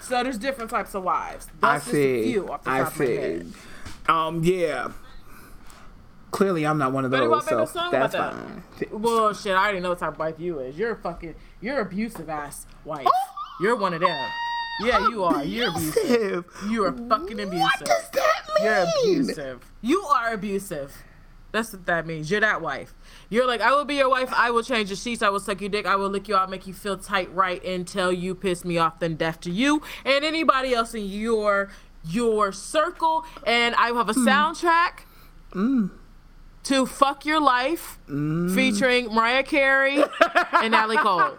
[0.00, 1.46] So there's different types of wives.
[1.62, 2.32] I That's just a see.
[2.32, 3.14] few off the I top of my see.
[3.16, 3.52] head.
[4.08, 4.88] Um, yeah.
[6.30, 8.62] Clearly, I'm not one of But those, make so a song that's about fine.
[8.92, 10.78] Well, shit, I already know what type of wife you is.
[10.78, 13.06] You're a fucking, you're abusive ass wife.
[13.06, 13.30] Oh!
[13.60, 14.30] You're one of them.
[14.80, 15.44] Yeah, you are.
[15.44, 16.46] You're abusive.
[16.68, 17.60] You are fucking abusive.
[17.60, 18.64] What does that mean?
[18.64, 19.60] You're abusive.
[19.82, 20.96] You are abusive.
[21.52, 22.30] That's what that means.
[22.30, 22.94] You're that wife.
[23.28, 24.32] You're like, I will be your wife.
[24.32, 25.20] I will change the sheets.
[25.20, 25.84] I will suck your dick.
[25.84, 29.00] I will lick you I'll make you feel tight right until you piss me off,
[29.00, 31.70] then death to you and anybody else in your
[32.04, 33.26] your circle.
[33.46, 34.28] And I will have a hmm.
[34.28, 35.00] soundtrack
[35.52, 35.88] hmm.
[36.64, 40.02] To "Fuck Your Life" featuring Mariah Carey
[40.52, 41.32] and Natalie Cole.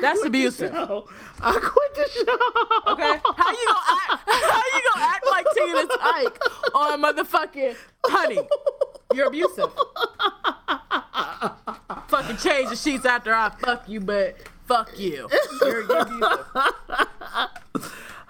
[0.00, 0.72] That's abusive.
[0.74, 2.92] I quit the show.
[2.92, 4.22] Okay, how you gonna act?
[4.26, 6.38] How you gonna act like Tina Ike
[6.74, 8.40] on motherfucking honey?
[9.14, 9.70] You're abusive.
[12.08, 15.28] Fucking change the sheets after I fuck you, but fuck you.
[15.60, 16.46] You're, you're abusive.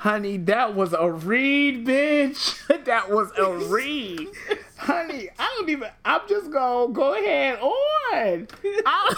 [0.02, 2.84] Honey, that was a read, bitch.
[2.86, 4.26] that was a read.
[4.76, 5.90] Honey, I don't even.
[6.04, 8.48] I'm just gonna go ahead on.
[8.84, 9.16] I'm,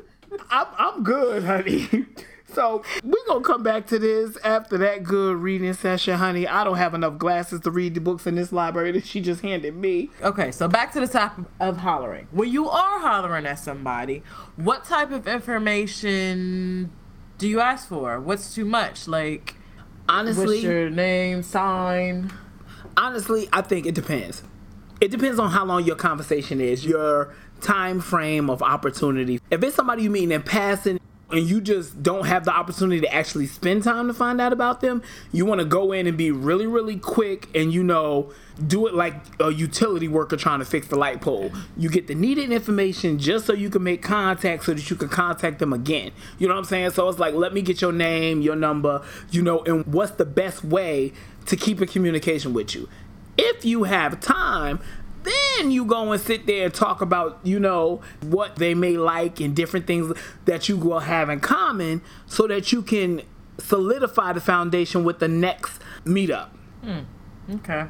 [0.50, 2.06] I'm, I'm good, honey.
[2.52, 6.48] So we're gonna come back to this after that good reading session, honey.
[6.48, 9.42] I don't have enough glasses to read the books in this library that she just
[9.42, 10.10] handed me.
[10.22, 12.26] Okay, so back to the topic of hollering.
[12.32, 14.24] When you are hollering at somebody,
[14.56, 16.90] what type of information
[17.38, 18.18] do you ask for?
[18.18, 19.06] What's too much?
[19.06, 19.54] Like,
[20.08, 22.32] Honestly, what's your name, sign?
[22.96, 24.42] honestly, I think it depends.
[25.00, 29.40] It depends on how long your conversation is, your time frame of opportunity.
[29.50, 30.98] If it's somebody you meet in passing
[31.30, 34.80] and you just don't have the opportunity to actually spend time to find out about
[34.80, 38.32] them, you want to go in and be really, really quick and you know,
[38.64, 41.50] do it like a utility worker trying to fix the light pole.
[41.76, 45.08] You get the needed information just so you can make contact so that you can
[45.08, 46.12] contact them again.
[46.38, 46.90] You know what I'm saying?
[46.90, 50.24] So it's like, let me get your name, your number, you know, and what's the
[50.24, 51.12] best way
[51.46, 52.88] to keep in communication with you.
[53.36, 54.80] If you have time,
[55.26, 59.40] then you go and sit there and talk about, you know, what they may like
[59.40, 63.22] and different things that you will have in common so that you can
[63.58, 66.48] solidify the foundation with the next meetup.
[67.52, 67.86] Okay.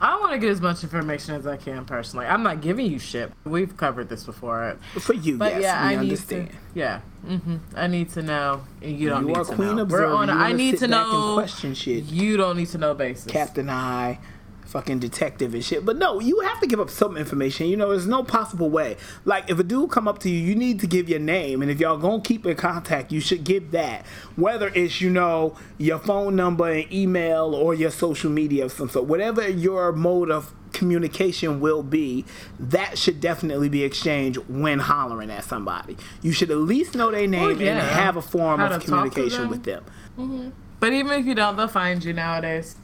[0.00, 2.26] I want to get as much information as I can personally.
[2.26, 3.32] I'm not giving you shit.
[3.44, 4.76] We've covered this before.
[5.00, 6.50] For you, But yes, yeah, I understand.
[6.50, 6.56] to.
[6.74, 9.82] Yeah, hmm I need to know, and you don't You need are to queen know.
[9.82, 10.06] observer.
[10.06, 10.30] We're on.
[10.30, 11.34] a- I need to know.
[11.34, 12.04] question shit.
[12.04, 13.26] You don't need to know basis.
[13.32, 14.20] Captain Eye,
[14.68, 15.84] fucking detective and shit.
[15.84, 17.66] But no, you have to give up some information.
[17.66, 18.96] You know, there's no possible way.
[19.24, 21.70] Like if a dude come up to you, you need to give your name, and
[21.70, 24.06] if y'all gonna keep in contact, you should give that.
[24.36, 28.88] Whether it's you know your phone number and email or your social media of some
[28.88, 32.24] sort, whatever your mode of communication will be,
[32.58, 35.96] that should definitely be exchanged when hollering at somebody.
[36.22, 37.80] You should at least know their name and yeah.
[37.80, 39.50] have a form How of to talk communication them.
[39.50, 39.84] with them.
[40.18, 40.48] Mm-hmm.
[40.80, 42.76] But even if you don't, they'll find you nowadays.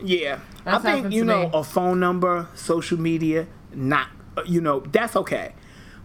[0.00, 1.50] Yeah, That's I think you know me.
[1.54, 5.52] a phone number, social media, not uh, you know that's okay,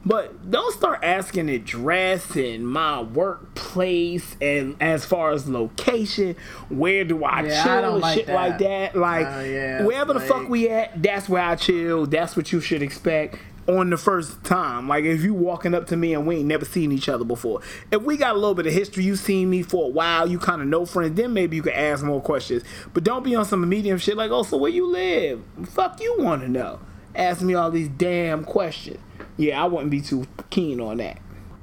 [0.06, 6.36] but don't start asking address and my workplace and as far as location,
[6.70, 8.34] where do I Yeah, I chill and like shit that.
[8.36, 8.96] like that.
[8.96, 12.06] Like Oh, yeah, wherever the fuck we at, that's where I chill.
[12.06, 13.38] That's what you should expect.
[13.70, 16.66] On the first time, like if you walking up to me and we ain't never
[16.66, 19.62] seen each other before, if we got a little bit of history, you seen me
[19.62, 22.64] for a while, you kind of know friends, then maybe you can ask more questions.
[22.96, 25.44] But don't be on some medium shit like, oh, so where you live?
[25.68, 26.80] Fuck you want to know?
[27.14, 29.00] Ask me all these damn questions.
[29.38, 31.20] Yeah, I wouldn't be too keen on that.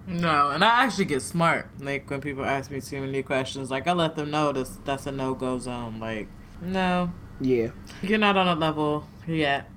[0.06, 1.68] No, and I actually get smart.
[1.80, 5.06] Like when people ask me too many questions, like I let them know this that's
[5.06, 5.98] a no go zone.
[5.98, 6.28] Like,
[6.62, 7.70] no, Yeah.
[8.00, 9.68] you're not on a level yet.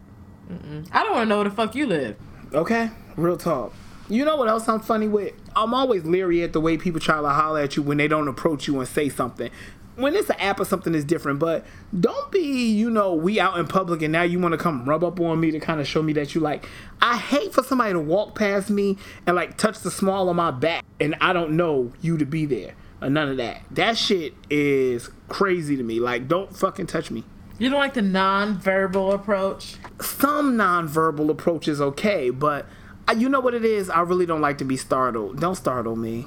[0.52, 0.88] Mm-mm.
[0.92, 2.16] I don't want to know where the fuck you live.
[2.54, 3.74] Okay, real talk.
[4.10, 5.34] You know what else I'm funny with?
[5.56, 8.28] I'm always leery at the way people try to holler at you when they don't
[8.28, 9.52] approach you and say something.
[9.98, 11.66] When it's an app or something is different, but
[12.00, 15.04] don't be, you know, we out in public and now you want to come rub
[15.04, 16.66] up on me to kind of show me that you like.
[17.02, 20.52] I hate for somebody to walk past me and like touch the small of my
[20.52, 23.62] back and I don't know you to be there or none of that.
[23.72, 26.00] That shit is crazy to me.
[26.00, 27.26] Like, don't fucking touch me
[27.60, 29.76] You don't like the non-verbal approach.
[30.02, 32.66] some non-verbal approach is okay, but
[33.08, 33.90] I, you know what it is?
[33.90, 35.40] I really don't like to be startled.
[35.40, 36.26] Don't startle me.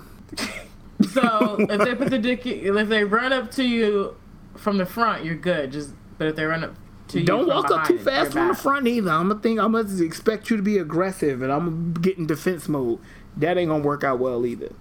[1.10, 4.16] So if they put the dick, if they run up to you
[4.56, 5.72] from the front, you're good.
[5.72, 6.74] Just but if they run up
[7.08, 9.10] to you, Don't walk up too fast from the front either.
[9.10, 12.26] I'm gonna think I'm gonna expect you to be aggressive, and I'm gonna get in
[12.26, 13.00] defense mode.
[13.36, 14.72] That ain't gonna work out well either.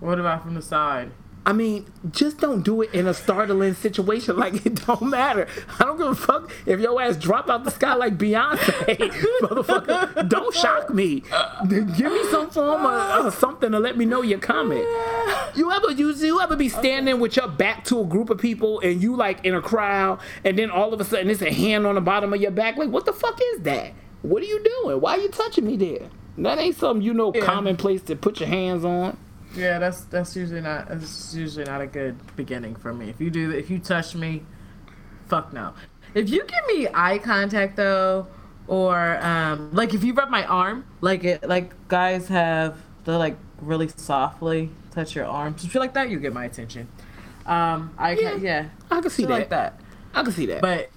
[0.00, 1.12] What about from the side?
[1.44, 4.36] I mean, just don't do it in a startling situation.
[4.42, 5.46] Like it don't matter.
[5.78, 8.96] I don't give a fuck if your ass drop out the sky like Beyonce,
[9.42, 10.28] motherfucker.
[10.28, 11.22] Don't shock me.
[11.68, 14.84] Give me some form of, of something to let me know you're coming.
[15.54, 18.80] You ever you, you ever be standing with your back to a group of people
[18.80, 21.86] and you like in a crowd and then all of a sudden it's a hand
[21.86, 22.76] on the bottom of your back?
[22.76, 23.92] Like what the fuck is that?
[24.22, 25.00] What are you doing?
[25.00, 26.08] Why are you touching me there?
[26.38, 27.44] That ain't something you know Yeah.
[27.44, 29.16] commonplace to put your hands on.
[29.54, 33.10] Yeah, that's that's usually not that's usually not a good beginning for me.
[33.10, 34.42] If you do if you touch me,
[35.28, 35.74] fuck no.
[36.14, 38.26] If you give me eye contact though,
[38.66, 43.36] or um like if you rub my arm, like it like guys have they like
[43.60, 46.88] really softly touch your arm, some shit like that, you get my attention.
[47.46, 49.30] Um, I Yeah, can yeah, I can see that.
[49.30, 49.80] like that.
[50.14, 50.60] I can see that.
[50.62, 50.90] But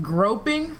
[0.00, 0.76] groping,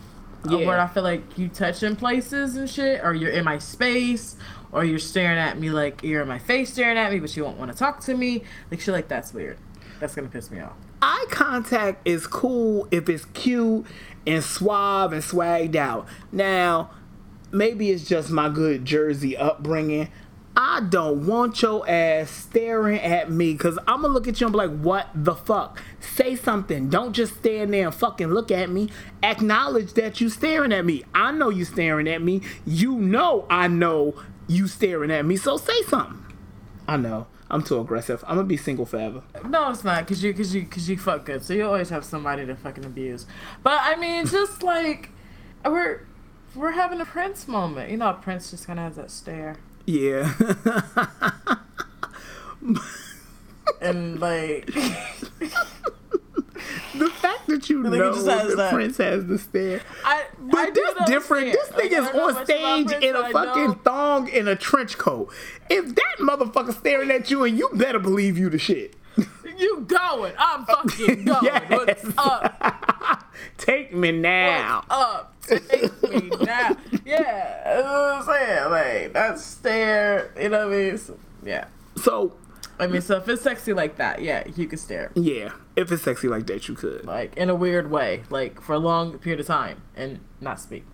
[0.49, 0.67] Yeah.
[0.67, 4.37] where I feel like you touching places and shit, or you're in my space,
[4.75, 7.45] or you're staring at me like you're in my face staring at me, but you
[7.45, 9.57] won't want to talk to me, like shit like that's weird.
[10.01, 10.75] That's gonna piss me off.
[11.01, 13.87] eye contact is cool if it's cute
[14.27, 16.07] and suave and swagged out.
[16.33, 16.91] Now,
[17.53, 20.09] maybe it's just my good Jersey upbringing.
[20.57, 24.53] I don't want your ass staring at me because I'm gonna look at you and
[24.53, 25.83] be like, what the fuck?
[26.01, 26.89] Say something.
[26.89, 28.89] Don't just stand there and fucking look at me.
[29.23, 31.03] Acknowledge that you're staring at me.
[31.13, 32.41] I know you're staring at me.
[32.65, 34.15] You know I know
[34.47, 35.37] you staring at me.
[35.37, 36.25] So say something.
[36.87, 37.27] I know.
[37.51, 38.25] I'm too aggressive.
[38.27, 39.23] I'm gonna be single forever.
[39.47, 42.05] No, it's not, cause you, cause you, cause you fuck good, so you always have
[42.05, 43.27] somebody to fucking abuse.
[43.63, 45.11] But I mean, just like
[45.65, 46.07] we're
[46.55, 50.33] we're having a Prince moment, you know, Prince just kind of has that stare, Yeah.
[53.81, 54.71] and like,
[56.97, 58.73] the fact that you know he just has that.
[58.73, 59.81] Prince has the stare.
[60.05, 61.53] I, I But do this different.
[61.53, 65.33] This nigga is on stage Prince, in a fucking thong in a trench coat.
[65.71, 68.95] If that motherfucker staring at you and you better believe you the shit.
[69.57, 70.35] You going?
[70.37, 71.45] I'm fucking going.
[71.45, 71.71] Yes.
[71.71, 73.25] What's up?
[73.57, 74.83] Take me now.
[74.89, 75.35] What's up?
[75.47, 76.77] Take me now.
[77.05, 78.71] Yeah, that's what I'm saying.
[78.71, 80.33] Like that stare.
[80.41, 80.99] You know what I mean?
[80.99, 81.67] So, yeah.
[81.97, 82.33] So
[82.79, 85.11] I mean, so if it's sexy like that, yeah, you could stare.
[85.15, 87.05] yeah, if it's sexy like that, you could.
[87.05, 90.85] Like in a weird way, like for a long period of time and not speak.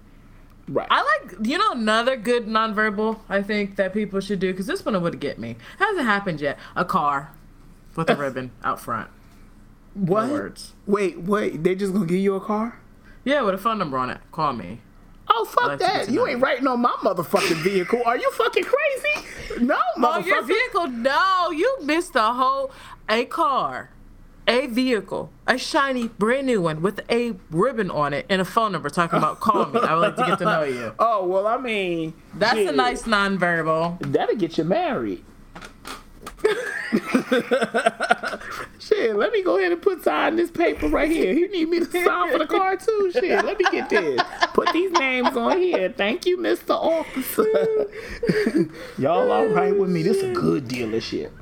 [0.68, 0.86] Right.
[0.90, 4.84] I like, you know, another good nonverbal I think that people should do because this
[4.84, 5.56] one would get me.
[5.78, 6.58] Hasn't happened yet.
[6.76, 7.32] A car
[7.96, 9.08] with a ribbon out front.
[9.94, 10.26] what?
[10.26, 10.74] No words.
[10.86, 11.64] Wait, wait.
[11.64, 12.78] They just gonna give you a car?
[13.24, 14.18] Yeah, with a phone number on it.
[14.30, 14.80] Call me.
[15.32, 16.06] Oh fuck like that!
[16.06, 18.02] to You ain't writing on my motherfucking vehicle.
[18.04, 19.64] Are you fucking crazy?
[19.64, 20.88] No, Oh, your vehicle?
[20.88, 22.70] No, you missed the whole
[23.08, 23.90] a car,
[24.48, 28.72] a vehicle, a shiny brand new one with a ribbon on it and a phone
[28.72, 29.80] number talking about call me.
[29.80, 30.94] I would like to get to know you.
[30.98, 32.74] Oh well, I mean, That's a shit.
[32.74, 33.98] nice nonverbal.
[34.12, 35.24] That'll get you married.
[38.79, 41.33] Shit, let me go ahead and put sign this paper right here.
[41.33, 43.11] You need me to sign for the car too?
[43.12, 44.20] Shit, let me get this.
[44.53, 45.92] Put these names on here.
[45.96, 46.70] Thank you, Mr.
[46.70, 47.46] Officer.
[48.98, 50.03] Y'all all right with me?
[50.03, 51.33] This is a good deal of shit.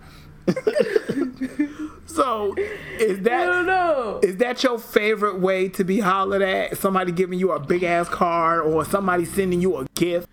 [2.06, 2.54] so,
[2.98, 4.20] is I don't that know.
[4.22, 6.78] is that your favorite way to be hollered at?
[6.78, 10.26] Somebody giving you a big ass card or somebody sending you a gift?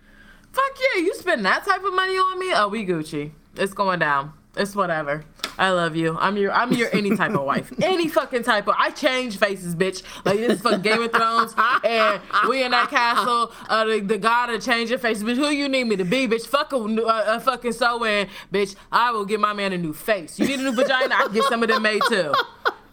[0.52, 2.52] Fuck yeah, you spend that type of money on me?
[2.54, 3.32] Oh, we Gucci.
[3.56, 4.32] It's going down.
[4.56, 5.24] It's whatever.
[5.58, 6.16] I love you.
[6.18, 7.72] I'm your I'm your any type of wife.
[7.82, 10.02] Any fucking type of I change faces, bitch.
[10.24, 13.52] Like this is fucking Game of Thrones and we in that castle.
[13.68, 15.22] Uh the, the god of change your face.
[15.22, 16.46] Bitch, who you need me to be, bitch?
[16.46, 18.76] Fuck a, a, a fucking sew in, bitch.
[18.92, 20.38] I will get my man a new face.
[20.38, 22.32] You need a new vagina, I can get some of them made too.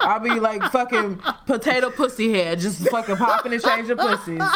[0.04, 4.42] I'll be like fucking potato pussy head, just fucking popping and changing pussies.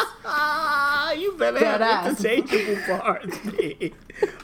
[1.16, 3.44] You better That have interchangeable parts.
[3.44, 3.90] man.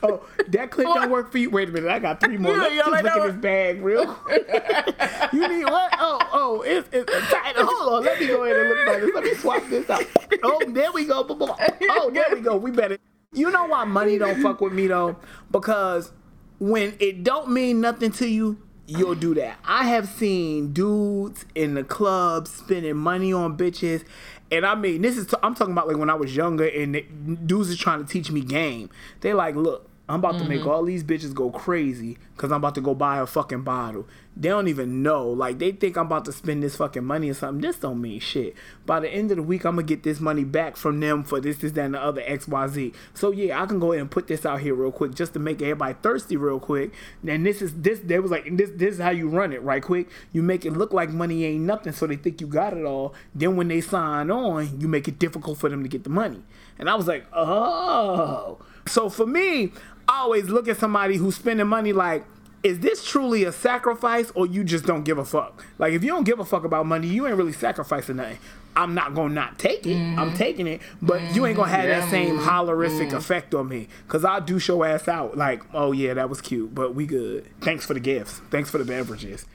[0.02, 1.50] oh, that clip don't work for you.
[1.50, 2.56] Wait a minute, I got three more.
[2.56, 4.48] Let's just look at this bag real quick.
[5.32, 5.94] you need what?
[5.98, 7.54] Oh, oh, it's, it's a tight.
[7.56, 9.14] Hold on, let me go ahead and look at this.
[9.14, 10.04] Let me swap this out.
[10.42, 11.26] Oh, there we go.
[11.28, 12.56] Oh, there we go.
[12.56, 12.98] We better.
[13.32, 15.16] You know why money don't fuck with me though?
[15.50, 16.12] Because
[16.58, 19.58] when it don't mean nothing to you, you'll do that.
[19.64, 24.04] I have seen dudes in the club spending money on bitches.
[24.50, 27.02] And I mean, this is I'm talking about like when I was younger and the
[27.02, 28.90] dudes is trying to teach me game.
[29.20, 30.68] They like, look, I'm about to make mm-hmm.
[30.68, 34.06] all these bitches go crazy because I'm about to go buy a fucking bottle.
[34.36, 35.28] They don't even know.
[35.28, 37.60] Like they think I'm about to spend this fucking money or something.
[37.60, 38.54] This don't mean shit.
[38.84, 41.40] By the end of the week, I'm gonna get this money back from them for
[41.40, 42.92] this, this, that, and the other X, Y, Z.
[43.14, 45.38] So yeah, I can go ahead and put this out here real quick just to
[45.38, 46.92] make everybody thirsty real quick.
[47.26, 48.00] And this is this.
[48.00, 50.08] They was like, this, this is how you run it right quick.
[50.32, 53.14] You make it look like money ain't nothing, so they think you got it all.
[53.34, 56.42] Then when they sign on, you make it difficult for them to get the money.
[56.76, 58.58] And I was like, oh.
[58.86, 59.72] So for me,
[60.08, 62.24] I always look at somebody who's spending money like,
[62.64, 65.64] is this truly a sacrifice or you just don't give a fuck?
[65.78, 68.38] Like if you don't give a fuck about money, you ain't really sacrificing nothing.
[68.74, 69.94] I'm not gonna not take it.
[69.94, 70.36] I'm mm-hmm.
[70.36, 72.48] taking it, but you ain't gonna have that same mm-hmm.
[72.48, 73.16] hollerific mm.
[73.16, 73.86] effect on me.
[74.08, 75.36] Cause I'll do show ass out.
[75.36, 77.46] Like, oh yeah, that was cute, but we good.
[77.60, 78.40] Thanks for the gifts.
[78.50, 79.46] Thanks for the beverages.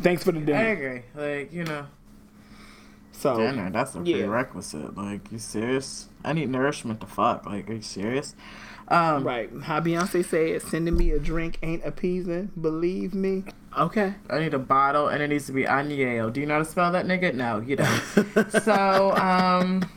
[0.00, 0.58] Thanks for the dinner.
[0.58, 1.02] I agree.
[1.14, 1.86] Like you know,
[3.12, 3.70] So dinner.
[3.70, 4.24] That's a Yeah.
[4.24, 4.96] prerequisite.
[4.96, 6.08] Like you serious?
[6.24, 7.46] I need nourishment to fuck.
[7.46, 8.34] Like are you serious?
[8.90, 12.50] Um, right, how Beyonce said, sending me a drink ain't appeasing.
[12.60, 13.44] Believe me.
[13.78, 14.14] Okay.
[14.28, 16.32] I need a bottle and it needs to be Añejo.
[16.32, 17.32] Do you know how to spell that nigga?
[17.32, 18.50] No, you don't.
[18.64, 19.88] so, um,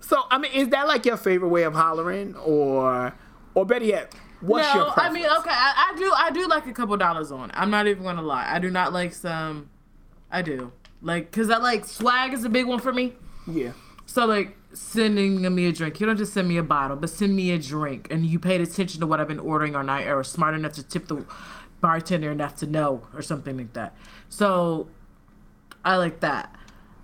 [0.00, 3.14] So I mean, is that like your favorite way of hollering, or,
[3.54, 6.66] or better yet, what's your no, I mean, okay, I, I do, I do like
[6.66, 7.48] a couple dollars on.
[7.50, 7.54] it.
[7.58, 8.46] I'm not even gonna lie.
[8.50, 9.70] I do not like some.
[10.30, 13.14] I do like because I like swag is a big one for me.
[13.46, 13.72] yeah.
[14.04, 17.34] So like sending me a drink, you don't just send me a bottle, but send
[17.34, 20.22] me a drink, and you paid attention to what I've been ordering all night, or
[20.24, 21.24] smart enough to tip the
[21.80, 23.96] bartender enough to know, or something like that.
[24.28, 24.88] So
[25.84, 26.54] I like that.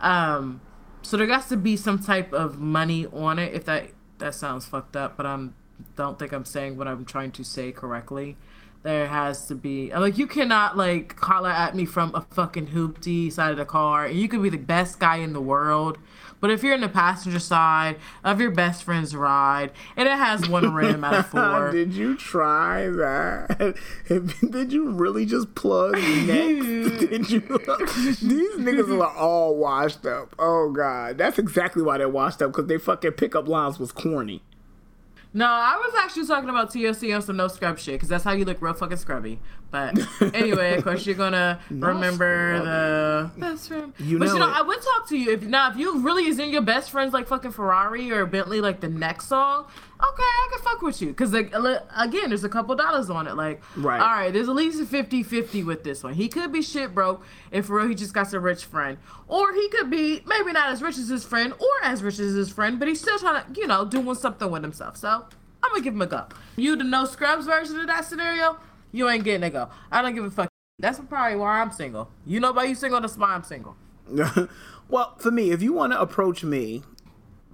[0.00, 0.60] Um,
[1.02, 3.54] so there has to be some type of money on it.
[3.54, 5.54] If that that sounds fucked up, but I'm
[5.96, 8.36] don't think I'm saying what I'm trying to say correctly.
[8.84, 12.66] There has to be I'm like you cannot like holler at me from a fucking
[12.68, 14.04] hoopty side of the car.
[14.04, 15.96] And you could be the best guy in the world,
[16.38, 20.46] but if you're in the passenger side of your best friend's ride and it has
[20.50, 23.74] one rim out of four, Did you try that?
[24.50, 25.94] Did you really just plug
[26.26, 26.26] next?
[27.08, 27.40] Did you?
[27.40, 28.18] These
[28.58, 30.34] niggas are all washed up.
[30.38, 34.42] Oh god, that's exactly why they're washed up because they fucking pickup lines was corny.
[35.36, 38.32] No, I was actually talking about TLC on some no scrub shit because that's how
[38.32, 39.40] you look real fucking scrubby.
[39.72, 39.98] But
[40.34, 43.92] anyway, of course you're gonna remember the best friend.
[43.98, 44.56] You but know you know, it.
[44.56, 47.12] I would talk to you if now if you really is in your best friends
[47.12, 49.66] like fucking Ferrari or Bentley like the next song.
[50.00, 51.52] Okay, I can fuck with you because like
[51.96, 53.36] again, there's a couple dollars on it.
[53.36, 54.00] Like, Right.
[54.00, 56.14] all right, there's at least a 50-50 with this one.
[56.14, 59.52] He could be shit broke if for real he just got a rich friend, or
[59.54, 62.50] he could be maybe not as rich as his friend or as rich as his
[62.50, 64.96] friend, but he's still trying to you know doing something with himself.
[64.96, 65.08] So
[65.62, 66.26] I'm gonna give him a go.
[66.56, 68.58] You the no scrubs version of that scenario,
[68.90, 69.68] you ain't getting a go.
[69.92, 70.48] I don't give a fuck.
[70.80, 72.10] That's probably why I'm single.
[72.26, 73.00] You know why you single?
[73.00, 73.76] That's why I'm single.
[74.88, 76.82] well, for me, if you want to approach me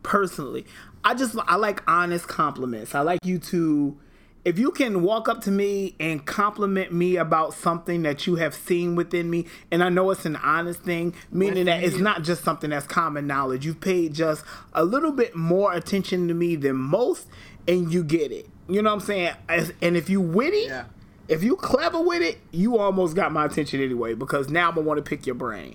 [0.03, 0.65] personally,
[1.05, 2.95] I just I like honest compliments.
[2.95, 3.99] I like you to
[4.45, 8.55] if you can walk up to me and compliment me about something that you have
[8.55, 12.43] seen within me, and I know it's an honest thing, meaning that it's not just
[12.43, 13.67] something that's common knowledge.
[13.67, 14.43] You've paid just
[14.73, 17.27] a little bit more attention to me than most,
[17.69, 18.49] and you get it.
[18.67, 19.33] You know what I'm saying?
[19.49, 20.85] As- And if you witty, Yeah.
[21.29, 24.15] if you clever with it, you almost got my attention anyway.
[24.15, 25.75] Because now I'm gonna want to pick your brain.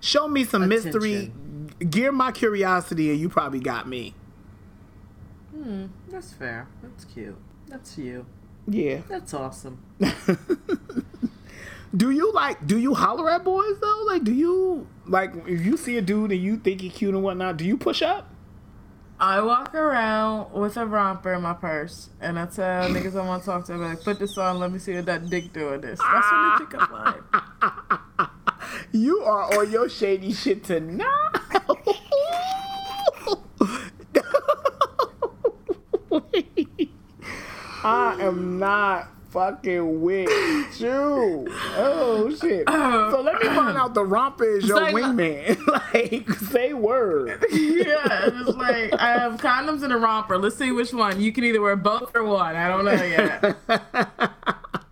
[0.00, 1.32] Show me some mystery,
[1.88, 4.14] gear my curiosity, and you probably got me.
[5.56, 5.86] Hmm.
[6.08, 6.68] That's fair.
[6.82, 7.36] That's cute.
[7.68, 8.26] That's you.
[8.68, 9.00] Yeah.
[9.08, 9.82] That's awesome.
[11.96, 12.66] Do you like?
[12.66, 14.04] Do you holler at boys though?
[14.06, 17.22] Like, do you like if you see a dude and you think he's cute and
[17.22, 17.56] whatnot?
[17.56, 18.28] Do you push up?
[19.18, 23.44] I walk around with a romper in my purse, and I tell niggas I want
[23.44, 25.80] to talk to them, like, put this on, let me see what that dick doing
[25.80, 25.98] this.
[25.98, 28.28] That's when they pick up line.
[28.92, 31.25] You are on your shady shit tonight.
[37.86, 40.28] I am not fucking with
[40.80, 41.46] you.
[41.76, 42.68] Oh shit.
[42.68, 45.66] So let me find out the romper is your Say- wingman.
[45.94, 47.44] like, say word.
[47.52, 50.36] yeah, it's like, I have condoms and a romper.
[50.36, 51.20] Let's see which one.
[51.20, 52.56] You can either wear both or one.
[52.56, 53.56] I don't know yet.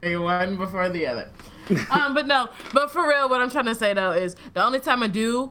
[0.20, 1.30] One before the other.
[1.90, 4.78] Um, but no, but for real, what I'm trying to say though is the only
[4.78, 5.50] time I do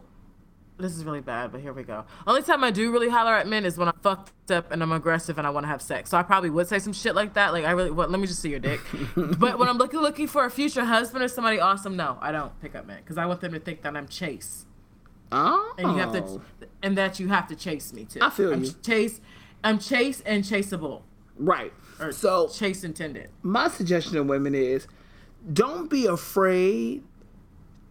[0.77, 2.03] this is really bad, but here we go.
[2.25, 4.91] Only time I do really holler at men is when I'm fucked up and I'm
[4.91, 6.09] aggressive and I want to have sex.
[6.09, 7.53] So I probably would say some shit like that.
[7.53, 8.09] Like I really, what?
[8.11, 8.81] Let me just see your dick.
[9.15, 12.59] but when I'm looking looking for a future husband or somebody awesome, no, I don't
[12.61, 14.65] pick up men because I want them to think that I'm chase
[15.31, 15.73] Oh.
[15.77, 16.41] and you have to, oh.
[16.83, 18.19] and that you have to chase me too.
[18.21, 18.71] I feel I'm you.
[18.83, 19.19] Chase,
[19.63, 21.01] I'm chase and chaseable
[21.37, 21.73] Right.
[21.99, 23.29] or So chase intended.
[23.41, 24.87] my suggestion to women is
[25.51, 27.03] don't be afraid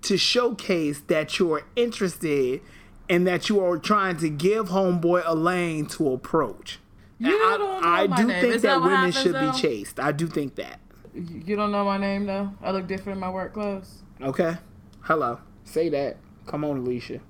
[0.03, 2.61] to showcase that you're interested
[3.09, 6.79] and that you are trying to give homeboy a lane to approach.
[7.19, 8.41] You I, don't know I my do name.
[8.41, 9.53] think Is that, that women happens, should though?
[9.53, 10.01] be chased.
[10.01, 10.81] I do think that.
[11.15, 12.53] You don't know my name though.
[12.63, 14.03] I look different in my work clothes.
[14.21, 14.57] Okay?
[15.03, 15.39] Hello.
[15.65, 16.17] Say that.
[16.47, 17.21] Come on, Alicia.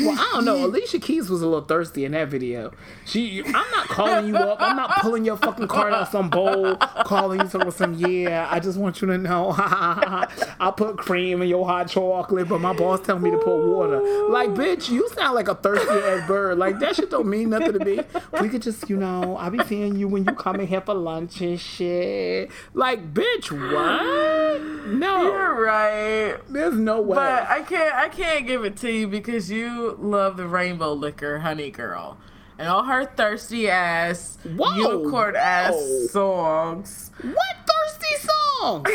[0.00, 0.64] Well, I don't know.
[0.64, 2.72] Alicia Keys was a little thirsty in that video.
[3.04, 4.58] She, I'm not calling you up.
[4.60, 7.94] I'm not pulling your fucking card out some bowl, calling you some some.
[7.94, 9.54] Yeah, I just want you to know.
[9.58, 14.00] I put cream in your hot chocolate, but my boss tell me to put water.
[14.28, 16.58] Like, bitch, you sound like a thirsty ass bird.
[16.58, 18.00] Like that shit don't mean nothing to me.
[18.40, 20.94] We could just, you know, I be seeing you when you come in here for
[20.94, 22.50] lunch and shit.
[22.72, 24.86] Like, bitch, what?
[24.86, 26.36] No, You're right.
[26.48, 27.16] there's no way.
[27.16, 31.40] But I can't I can't give it to you because you love the rainbow liquor,
[31.40, 32.18] honey girl.
[32.58, 36.06] And all her thirsty ass, Whoa, unicorn ass whoa.
[36.06, 37.10] songs.
[37.20, 38.28] what thirsty
[38.60, 38.86] song?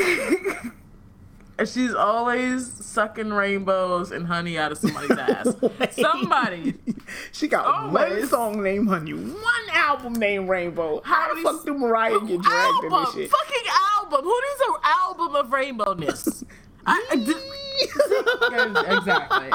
[1.60, 5.54] And she's always sucking rainbows and honey out of somebody's ass.
[5.92, 6.76] Somebody.
[7.34, 11.02] She got one song named Honey, one album named Rainbow.
[11.04, 13.30] How the many fuck do Mariah get dragged in this shit?
[13.30, 14.24] fucking album.
[14.24, 16.46] Who needs an album of rainbowness?
[16.86, 17.16] I, I
[17.82, 19.50] exactly.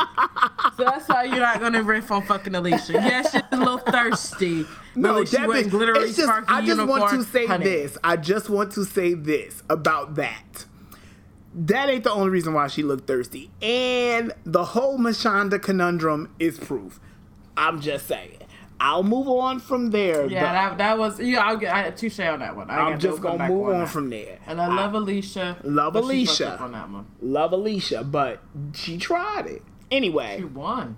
[0.76, 2.92] So that's why you're not gonna riff on fucking Alicia.
[2.94, 4.66] Yeah, she's a little thirsty.
[4.94, 7.64] No, but she that went bitch, glittery, it's just, I just want to say honey.
[7.64, 7.98] this.
[8.04, 10.66] I just want to say this about that.
[11.54, 13.50] That ain't the only reason why she looked thirsty.
[13.62, 16.98] And the whole Mashonda conundrum is proof.
[17.56, 18.38] I'm just saying.
[18.80, 20.26] I'll move on from there.
[20.26, 21.44] Yeah, that, that was yeah.
[21.46, 22.68] I'll get I, touche on that one.
[22.70, 23.88] I I'm just gonna move on that.
[23.88, 24.38] from there.
[24.46, 25.58] And I love Alicia.
[25.62, 26.58] love Alicia.
[26.58, 27.06] on that one.
[27.22, 28.40] Love Alicia, but
[28.74, 29.62] she tried it.
[29.90, 30.38] Anyway.
[30.38, 30.96] She won.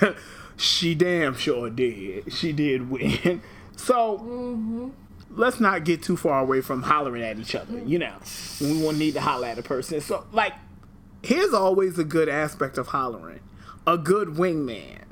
[0.56, 2.32] she damn sure did.
[2.32, 3.42] She did win.
[3.76, 4.90] So mm-hmm.
[5.30, 7.80] let's not get too far away from hollering at each other.
[7.80, 8.14] You know,
[8.60, 10.00] we won't need to holler at a person.
[10.00, 10.54] So like,
[11.22, 13.40] here's always a good aspect of hollering:
[13.84, 15.03] a good wingman.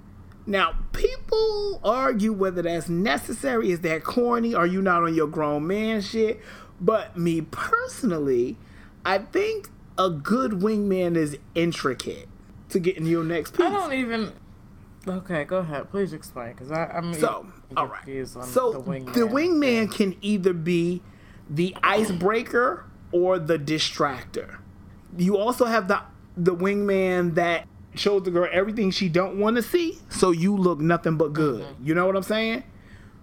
[0.46, 3.70] Now, people argue whether that's necessary.
[3.70, 4.54] Is that corny?
[4.54, 6.40] Are you not on your grown man shit?
[6.80, 8.56] But me personally,
[9.04, 12.28] I think a good wingman is intricate
[12.70, 13.66] to getting your next piece.
[13.66, 14.32] I don't even.
[15.06, 15.90] Okay, go ahead.
[15.90, 18.04] Please explain, because I'm So, all right.
[18.44, 19.12] So the wingman.
[19.14, 21.02] the wingman can either be
[21.50, 24.58] the icebreaker or the distractor.
[25.16, 26.00] You also have the
[26.36, 30.80] the wingman that shows the girl everything she don't want to see, so you look
[30.80, 31.62] nothing but good.
[31.62, 31.86] Mm-hmm.
[31.86, 32.64] You know what I'm saying?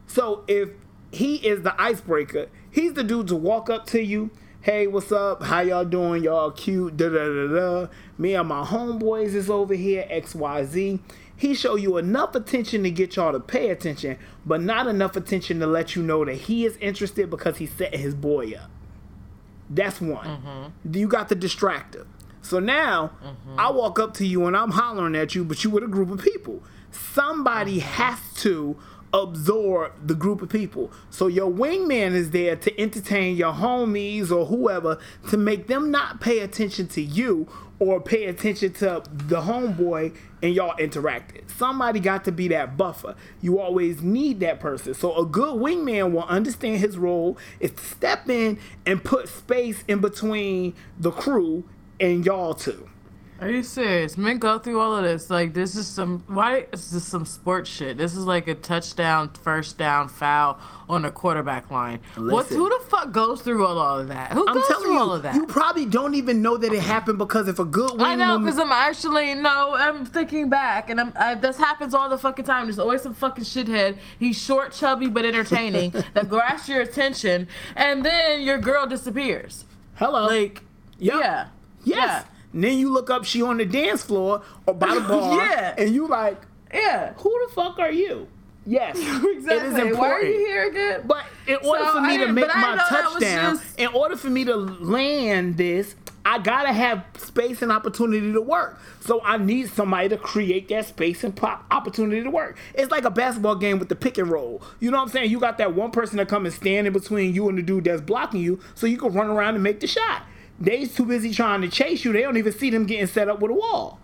[0.07, 0.69] So if
[1.11, 4.31] he is the icebreaker, he's the dude to walk up to you.
[4.61, 5.43] Hey, what's up?
[5.43, 6.23] How y'all doing?
[6.23, 6.97] Y'all cute.
[6.97, 7.87] Da da da da.
[8.17, 10.05] Me and my homeboys is over here.
[10.09, 10.99] X Y Z.
[11.37, 15.61] He show you enough attention to get y'all to pay attention, but not enough attention
[15.61, 18.69] to let you know that he is interested because he's setting his boy up.
[19.69, 20.27] That's one.
[20.27, 20.93] Mm-hmm.
[20.93, 22.05] You got the distractor.
[22.41, 23.11] So now
[23.57, 26.09] I walk up to you and I'm hollering at you, but you with a group
[26.09, 26.63] of people.
[26.91, 28.77] Somebody has to
[29.13, 30.91] absorb the group of people.
[31.09, 36.21] So your wingman is there to entertain your homies or whoever to make them not
[36.21, 37.47] pay attention to you
[37.79, 41.49] or pay attention to the homeboy and y'all interacted.
[41.49, 43.15] Somebody got to be that buffer.
[43.41, 44.93] You always need that person.
[44.93, 49.83] So a good wingman will understand his role is to step in and put space
[49.87, 51.63] in between the crew
[51.99, 52.87] and y'all too.
[53.41, 54.17] Are you serious?
[54.17, 55.29] Men go through all of this.
[55.29, 57.97] Like this is some why is this some sports shit?
[57.97, 62.01] This is like a touchdown, first down, foul on the quarterback line.
[62.17, 64.33] What who the fuck goes through all, all of that?
[64.33, 65.35] Who I'm goes telling through you, all of that?
[65.35, 68.39] you probably don't even know that it happened because if a good wingman, I know
[68.39, 69.73] because I'm actually no.
[69.73, 72.65] I'm thinking back, and I'm I, this happens all the fucking time.
[72.65, 73.99] There's always some fucking shithead.
[74.19, 77.47] He's short, chubby, but entertaining that grabs your attention,
[77.77, 79.63] and then your girl disappears.
[79.95, 80.61] hello, Like,
[80.97, 81.21] Yup.
[81.21, 81.47] yeah,
[81.83, 82.25] yes.
[82.53, 85.75] And then you look up, she on the dance floor or by the bar, Yeah.
[85.77, 86.41] and you like,
[86.73, 88.27] yeah, who the fuck are you?
[88.65, 89.31] Yes, exactly.
[89.55, 89.97] it is important.
[89.97, 91.01] Why are you here again?
[91.05, 93.79] But in order So, for I me to make my know that was touchdown, just-
[93.79, 98.77] in order for me to land this, I gotta have space and opportunity to work.
[98.99, 102.57] So I need somebody to create that space and pop opportunity to work.
[102.75, 104.61] It's like a basketball game with the pick and roll.
[104.79, 105.31] You know what I'm saying?
[105.31, 107.85] You got that one person to come and stand in between you and the dude
[107.85, 110.23] that's blocking you, so you can run around and make the shot.
[110.59, 112.11] They's too busy trying to chase you.
[112.11, 113.99] They don't even see them getting set up with a wall.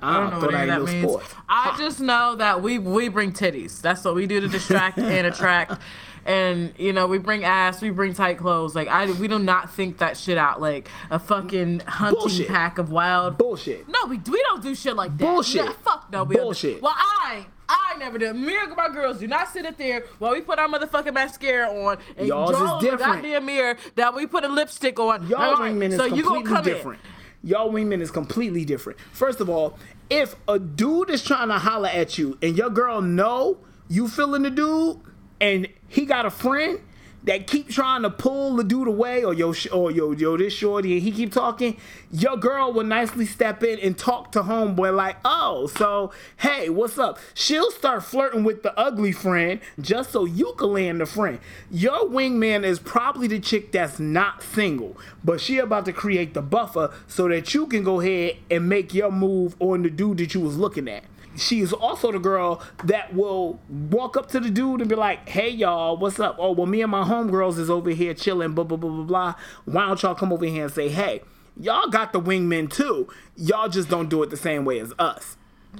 [0.00, 1.22] I don't ah, know what that means.
[1.48, 3.80] I just know that we we bring titties.
[3.80, 5.80] That's what we do to distract and attract.
[6.24, 8.74] And you know, we bring ass, we bring tight clothes.
[8.76, 12.48] Like I, we do not think that shit out like a fucking hunting Bullshit.
[12.48, 13.38] pack of wild.
[13.38, 13.88] Bullshit.
[13.88, 15.24] No, we, we don't do shit like that.
[15.24, 15.64] Bullshit.
[15.64, 16.24] Yeah, fuck no.
[16.24, 16.82] We don't Bullshit.
[16.82, 18.34] Well, I I never did.
[18.36, 21.68] Me and my girls do not sit up there while we put our motherfucking mascara
[21.68, 23.22] on and Y'all's is draw the different.
[23.22, 25.26] goddamn mirror that we put a lipstick on.
[25.28, 26.64] Y'all All right, wingman is so completely come in.
[26.64, 27.00] different.
[27.44, 28.98] Y'all wingman is completely different.
[29.12, 29.78] First of all,
[30.10, 33.58] if a dude is trying to holler at you and your girl know
[33.88, 35.00] you feeling the dude
[35.40, 36.80] and he got a friend,
[37.24, 40.94] that keep trying to pull the dude away, or yo, or yo, yo, this shorty,
[40.94, 41.76] and he keep talking,
[42.10, 46.98] your girl will nicely step in and talk to homeboy like, oh, so hey, what's
[46.98, 47.18] up?
[47.34, 51.40] She'll start flirting with the ugly friend just so you can land the friend.
[51.70, 56.42] Your wingman is probably the chick that's not single, but she about to create the
[56.42, 60.34] buffer so that you can go ahead and make your move on the dude that
[60.34, 61.04] you was looking at
[61.38, 65.28] she is also the girl that will walk up to the dude and be like,
[65.28, 66.36] "Hey y'all, what's up?
[66.38, 68.52] Oh, well, me and my homegirls is over here chilling.
[68.52, 69.34] Blah blah blah blah blah.
[69.64, 71.22] Why don't y'all come over here and say, hey,
[71.58, 73.08] y'all got the wingmen too.
[73.36, 75.36] Y'all just don't do it the same way as us.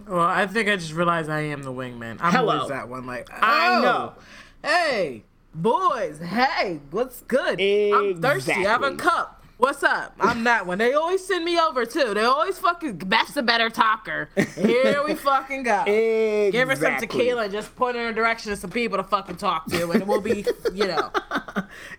[0.07, 2.19] Well, I think I just realized I am the wingman.
[2.21, 2.55] I'm Hello.
[2.55, 3.07] always that one.
[3.07, 4.13] Like, I oh, know.
[4.63, 6.19] Hey, boys.
[6.19, 7.61] Hey, what's good?
[7.61, 8.53] I'm thirsty.
[8.53, 9.38] I have a cup.
[9.59, 10.15] What's up?
[10.21, 10.79] I'm that one.
[10.79, 12.15] They always send me over too.
[12.15, 14.31] They always fucking that's the better talker.
[14.55, 15.81] Here we fucking go.
[15.83, 16.51] Exactly.
[16.53, 19.03] Give her some tequila and just point her in a direction of some people to
[19.03, 21.11] fucking talk to, and we'll be, you know.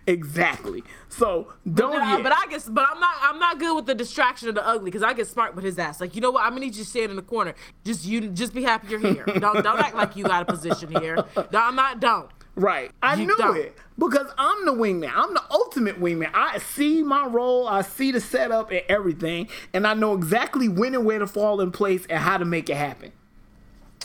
[0.06, 0.82] Exactly.
[1.08, 1.92] So don't.
[1.92, 2.22] But, I, yeah.
[2.22, 4.86] but I guess, but I'm not, I'm not good with the distraction of the ugly
[4.86, 6.00] because I get smart with his ass.
[6.00, 6.42] Like, you know what?
[6.44, 7.54] I'm gonna need you to stand in the corner.
[7.84, 9.24] Just you, just be happy you're here.
[9.26, 11.16] Don't, don't act like you got a position here.
[11.52, 12.00] No, I'm not.
[12.00, 12.30] Don't.
[12.56, 12.90] Right.
[13.02, 13.56] I You knew don't.
[13.56, 15.12] it because I'm the wingman.
[15.14, 16.30] I'm the ultimate wingman.
[16.34, 20.94] I see my role, I see the setup and everything, and I know exactly when
[20.94, 23.12] and where to fall in place and how to make it happen.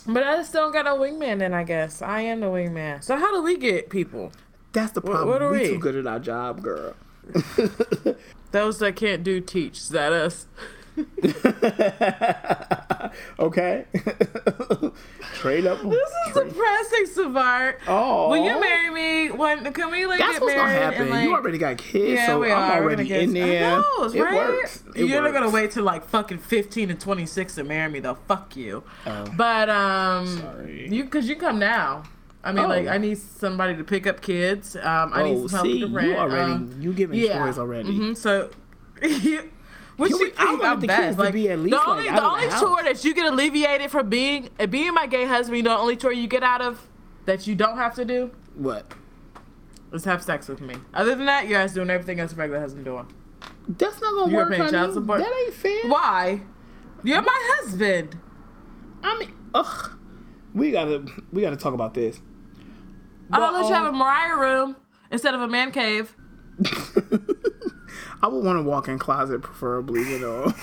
[0.05, 1.39] But I just don't got no wingman.
[1.39, 3.03] Then I guess I am the wingman.
[3.03, 4.31] So how do we get people?
[4.73, 5.29] That's the problem.
[5.29, 5.67] what are we we?
[5.69, 6.93] too good at our job, girl.
[8.51, 9.77] Those that can't do teach.
[9.77, 10.45] Is that us?
[13.39, 13.85] Okay.
[15.35, 15.81] Trade up.
[15.81, 17.75] This is depressing, Savart.
[17.87, 18.29] Oh.
[18.29, 19.31] Will you marry me?
[19.31, 20.81] When can we like That's get what's gonna married?
[20.83, 21.01] happen.
[21.03, 22.83] and, like, you already got kids, Yeah, so we I'm are.
[22.83, 23.71] Already gonna in there.
[23.77, 24.35] Know, it right?
[24.35, 24.83] works.
[24.95, 28.17] It You're not gonna wait till like fucking 15 and 26 to marry me though.
[28.27, 28.83] Fuck you.
[29.05, 29.25] Oh.
[29.37, 30.89] But um, Sorry.
[30.93, 32.03] you because you come now.
[32.43, 32.67] I mean, Oh.
[32.67, 34.75] like I need somebody to pick up kids.
[34.75, 36.07] Um, I need Oh, some help see, with the rent.
[36.09, 37.35] you already um, you giving yeah.
[37.35, 37.95] stories already.
[37.95, 38.49] hmm so.
[39.01, 39.45] What
[39.97, 41.01] Can you I want I'm the best?
[41.01, 42.59] kids to Like, be at least, the like, only out the the only house.
[42.61, 45.65] chore that you get alleviated from being uh, being my gay husband.
[45.65, 46.87] The only chore you get out of
[47.25, 48.91] that you don't have to do What?
[49.93, 50.75] is have sex with me.
[50.93, 53.07] Other than that, you guys doing everything else a regular husband doing.
[53.67, 54.57] That's not gonna You're work.
[54.57, 55.19] paying child support?
[55.21, 55.89] That ain't fair.
[55.89, 56.41] Why?
[57.03, 58.17] You're my husband.
[59.03, 59.97] I mean, ugh.
[60.53, 62.19] We gotta we gotta talk about this.
[63.31, 64.75] I'll let you have a Mariah room
[65.11, 66.15] instead of a man cave.
[68.22, 70.01] I would want a walk-in closet, preferably.
[70.09, 70.53] You know.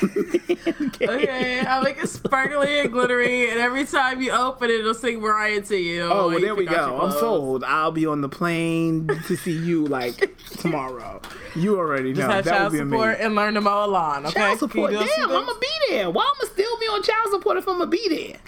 [1.03, 5.21] Okay, I'll make it sparkly and glittery, and every time you open it, it'll sing
[5.21, 6.03] Mariah to you.
[6.03, 7.01] Oh, well, there we go.
[7.01, 7.65] I'm sold.
[7.65, 11.21] I'll be on the plane to see you like tomorrow.
[11.55, 12.27] You already know.
[12.29, 13.27] That child would be support amazing.
[13.27, 14.27] and learn to mow a lawn.
[14.27, 14.93] Okay, Child support.
[14.93, 16.11] Damn, I'm gonna be there.
[16.11, 18.41] Why am I still be on child support if I'm gonna be there?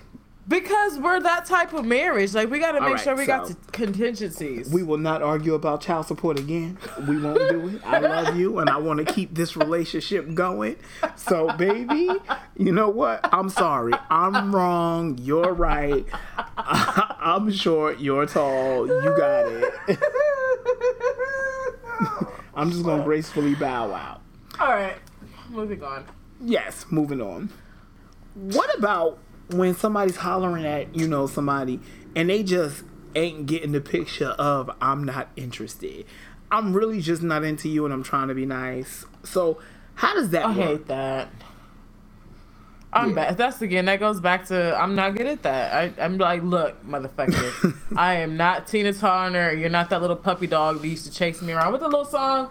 [0.47, 2.35] Because we're that type of marriage.
[2.35, 4.71] Like we got to make right, sure we got so- the contingencies.
[4.71, 6.79] We will not argue about child support again.
[7.07, 7.83] We won't do it.
[7.85, 10.77] I love you and I want to keep this relationship going.
[11.17, 12.11] So, baby,
[12.57, 13.21] you know what?
[13.33, 13.93] I'm sorry.
[14.11, 15.19] I'm wrong.
[15.19, 16.05] You're right.
[16.57, 18.01] I'm short.
[18.01, 18.87] You're tall.
[18.87, 19.99] You got it.
[22.55, 24.21] I'm just going to gracefully bow out.
[24.61, 24.97] All right,
[25.49, 26.05] moving on.
[26.41, 27.51] Yes, moving on.
[28.35, 29.19] What about
[29.51, 31.81] when somebody's hollering at, you know, somebody
[32.17, 32.85] and they just
[33.15, 36.07] ain't getting the picture of I'm not interested.
[36.51, 39.05] I'm really just not into you and I'm trying to be nice.
[39.23, 39.59] So,
[39.95, 40.57] how does that I work?
[40.57, 41.29] hate that.
[42.93, 43.15] I'm Yeah.
[43.15, 43.37] bad.
[43.39, 43.87] That's again.
[43.87, 45.75] That goes back to I'm not good at that.
[45.99, 49.53] I, I'm like, look, motherfucker, I am not Tina Turner.
[49.53, 52.05] You're not that little puppy dog that used to chase me around with a little
[52.05, 52.51] song.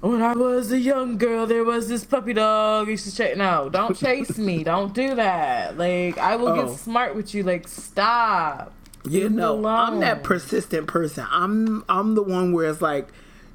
[0.00, 3.36] When I was a young girl, there was this puppy dog used to chase.
[3.36, 4.64] No, don't chase me.
[4.72, 5.76] Don't do that.
[5.76, 6.66] Like I will Oh.
[6.66, 7.42] get smart with you.
[7.42, 8.72] Like stop.
[9.04, 11.26] You Leave know, I'm that persistent person.
[11.30, 13.08] I'm I'm the one where it's like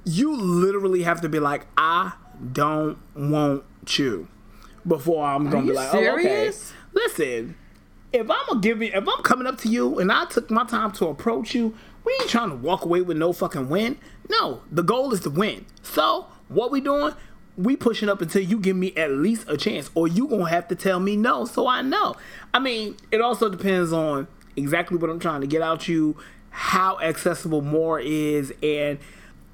[0.04, 2.14] you literally have to be like, I
[2.54, 3.64] don't want
[3.98, 4.28] you
[4.86, 6.52] before I'm gonna you be like, oh, okay.
[6.94, 7.56] Listen,
[8.14, 10.64] if I'm gonna give you, if I'm coming up to you and I took my
[10.64, 11.76] time to approach you,
[12.06, 13.98] we ain't trying to walk away with no fucking win.
[14.30, 15.66] No, the goal is to win.
[15.82, 17.14] So what we doing?
[17.58, 20.68] We pushing up until you give me at least a chance, or you gonna have
[20.68, 22.16] to tell me no, so I know.
[22.54, 26.18] I mean, it also depends on exactly what I'm trying to get out you,
[26.50, 29.00] how accessible more is, and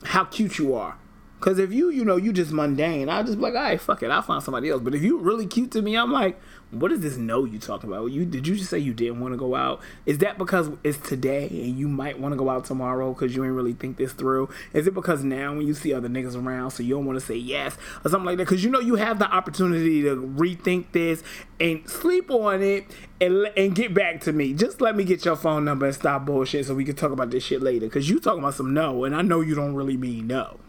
[0.04, 0.98] how cute you are.
[1.42, 4.04] Cause if you, you know, you just mundane, I'll just be like, all right, fuck
[4.04, 4.82] it, I'll find somebody else.
[4.82, 6.40] But if you really cute to me, I'm like,
[6.72, 8.06] what is this no you talking about?
[8.06, 9.82] You did you just say you didn't want to go out?
[10.06, 13.44] Is that because it's today and you might want to go out tomorrow because you
[13.44, 14.50] ain't really think this through?
[14.74, 17.26] Is it because now when you see other niggas around, so you don't want to
[17.26, 17.76] say yes
[18.06, 18.46] or something like that?
[18.46, 21.24] Because you know you have the opportunity to rethink this
[21.60, 22.86] and sleep on it
[23.20, 24.54] and and get back to me.
[24.54, 27.32] Just let me get your phone number and stop bullshit so we can talk about
[27.32, 27.88] this shit later.
[27.88, 30.60] Because you talking about some no, and I know you don't really mean no.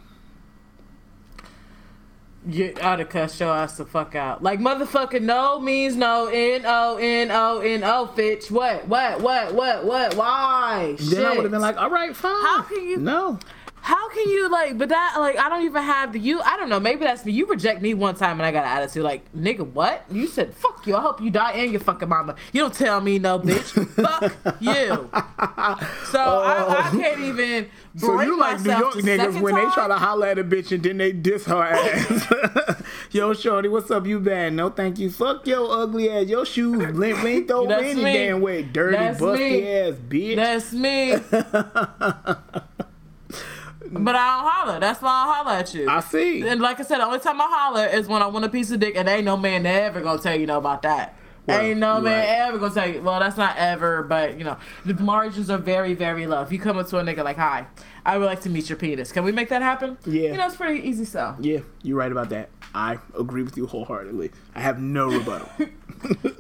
[2.45, 4.43] You ought to cuss your ass the fuck out.
[4.43, 6.27] Like motherfucking no means no.
[6.27, 8.07] N O N O N O.
[8.07, 8.51] Fitch.
[8.51, 8.89] What?
[8.89, 9.21] What?
[9.21, 9.55] What?
[9.55, 9.85] What?
[9.85, 10.17] What?
[10.17, 10.97] Why?
[10.99, 12.33] Then I would have been like, all right, fine.
[12.43, 13.39] How can you- No.
[13.83, 14.79] How can you like?
[14.79, 16.41] But that like I don't even have the you.
[16.41, 16.79] I don't know.
[16.79, 17.33] Maybe that's me.
[17.33, 19.03] You reject me one time and I got an attitude.
[19.03, 20.05] Like nigga, what?
[20.09, 20.95] You said fuck you.
[20.95, 22.37] I hope you die and your fucking mama.
[22.53, 23.73] You don't tell me no, bitch.
[24.43, 25.11] fuck you.
[26.07, 26.99] So I, I oh.
[26.99, 27.69] can't even.
[27.97, 30.83] So you like New York niggas when they try to holler at a bitch and
[30.83, 32.83] then they diss her ass.
[33.11, 34.07] Yo, shorty, what's up?
[34.07, 34.55] You bad?
[34.55, 35.11] No, thank you.
[35.11, 36.29] Fuck your ugly ass.
[36.29, 38.13] Your shoes ain't throw That's any me.
[38.13, 38.63] damn way.
[38.63, 39.69] Dirty, That's busty me.
[39.69, 40.37] ass bitch.
[40.37, 42.63] That's me.
[43.93, 44.05] Mm.
[44.05, 44.81] but I don't holler.
[44.81, 45.89] That's why I holler at you.
[45.89, 46.47] I see.
[46.47, 48.71] And like I said, the only time I holler is when I want a piece
[48.71, 51.17] of dick, and ain't no man ever gonna tell you no about that.
[51.47, 52.47] Well, ain't no man right.
[52.47, 53.03] ever gonna tell you.
[53.03, 56.43] Well, that's not ever, but you know, the margins are very, very low.
[56.43, 57.67] If you come up to a nigga like, "Hi,
[58.07, 59.99] I would like to meet your penis," can we make that happen?
[60.07, 60.31] Yeah.
[60.31, 61.37] you know, it's pretty easy sell.
[61.41, 62.51] Yeah, you're right about that.
[62.75, 64.31] I agree with you wholeheartedly.
[64.55, 65.49] I have no rebuttal.
[65.59, 66.37] it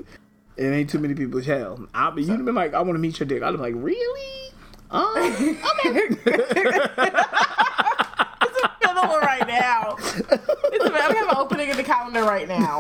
[0.56, 1.42] ain't too many people.
[1.42, 2.22] Hell, I'll be.
[2.22, 3.42] You'd been like, I want to meet your dick.
[3.42, 4.51] I'd be like, really?
[8.82, 9.96] Another one right now.
[9.98, 12.78] It's, we have an opening in the calendar right now.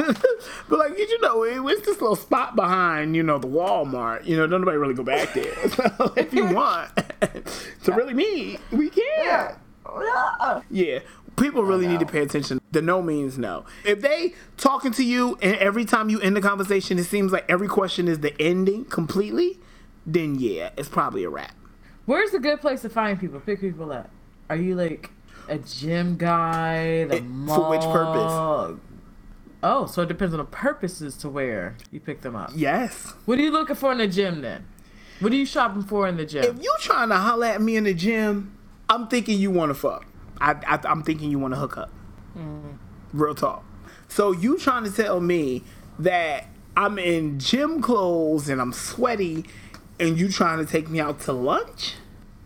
[0.68, 4.26] But like did you know, it, it's this little spot behind you know the Walmart.
[4.26, 5.52] You know, don't nobody really go back there.
[5.72, 6.90] So if you want
[7.84, 9.02] to really meet, we can.
[9.18, 10.60] Yeah.
[10.70, 10.98] Yeah.
[11.36, 12.60] People really need to pay attention.
[12.72, 13.64] The no means no.
[13.84, 17.44] If they talking to you and every time you end the conversation, it seems like
[17.48, 19.58] every question is the ending completely,
[20.04, 21.54] then yeah, it's probably a wrap.
[22.06, 23.40] Where's a good place to find people?
[23.40, 24.10] Pick people up.
[24.50, 25.10] Are you like
[25.48, 27.04] a gym guy?
[27.04, 28.80] The It- for which purpose?
[29.64, 32.50] Oh, so it depends on the purposes to where you pick them up.
[32.54, 33.14] Yes.
[33.26, 34.64] What are you looking for in the gym then?
[35.20, 36.42] What are you shopping for in the gym?
[36.44, 38.56] If you trying to holler at me in the gym,
[38.88, 40.04] I'm thinking you want to fuck.
[40.40, 41.90] I, I, I'm thinking you want to hook up.
[42.36, 42.70] Mm-hmm.
[43.12, 43.64] Real talk.
[44.08, 45.62] So you trying to tell me
[46.00, 46.46] that
[46.76, 49.44] I'm in gym clothes and I'm sweaty,
[50.02, 51.94] and you trying to take me out to lunch?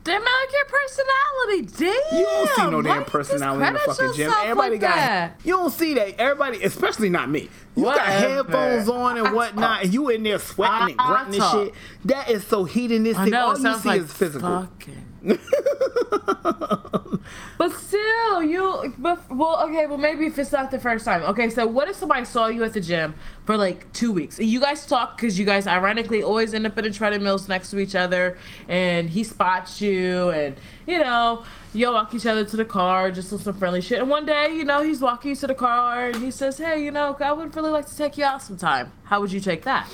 [0.05, 1.85] Damn, like your personality.
[2.13, 2.19] Damn.
[2.21, 4.33] You don't see no damn personality in the fucking gym.
[4.45, 4.95] Everybody like got.
[4.95, 5.41] that?
[5.43, 6.21] You don't see that.
[6.21, 7.49] Everybody, especially not me.
[7.75, 11.51] You got headphones on and whatnot, and you in there sweating and I grunting and
[11.51, 11.75] shit.
[12.05, 13.33] That is so hedonistic.
[13.33, 14.49] Know All you see like is physical.
[14.49, 15.06] fucking.
[17.59, 18.95] but still, you.
[18.99, 19.87] But well, okay.
[19.87, 21.23] Well, maybe if it's not the first time.
[21.23, 23.15] Okay, so what if somebody saw you at the gym
[23.45, 24.39] for like two weeks?
[24.39, 27.79] You guys talk because you guys ironically always end up in the treadmills next to
[27.79, 30.57] each other, and he spots you, and
[30.87, 31.45] you know.
[31.75, 33.99] You'll walk each other to the car, just on some friendly shit.
[33.99, 36.83] And one day, you know, he's walking you to the car and he says, Hey,
[36.83, 38.93] you know, I would really like to take you out sometime.
[39.05, 39.87] How would you take that?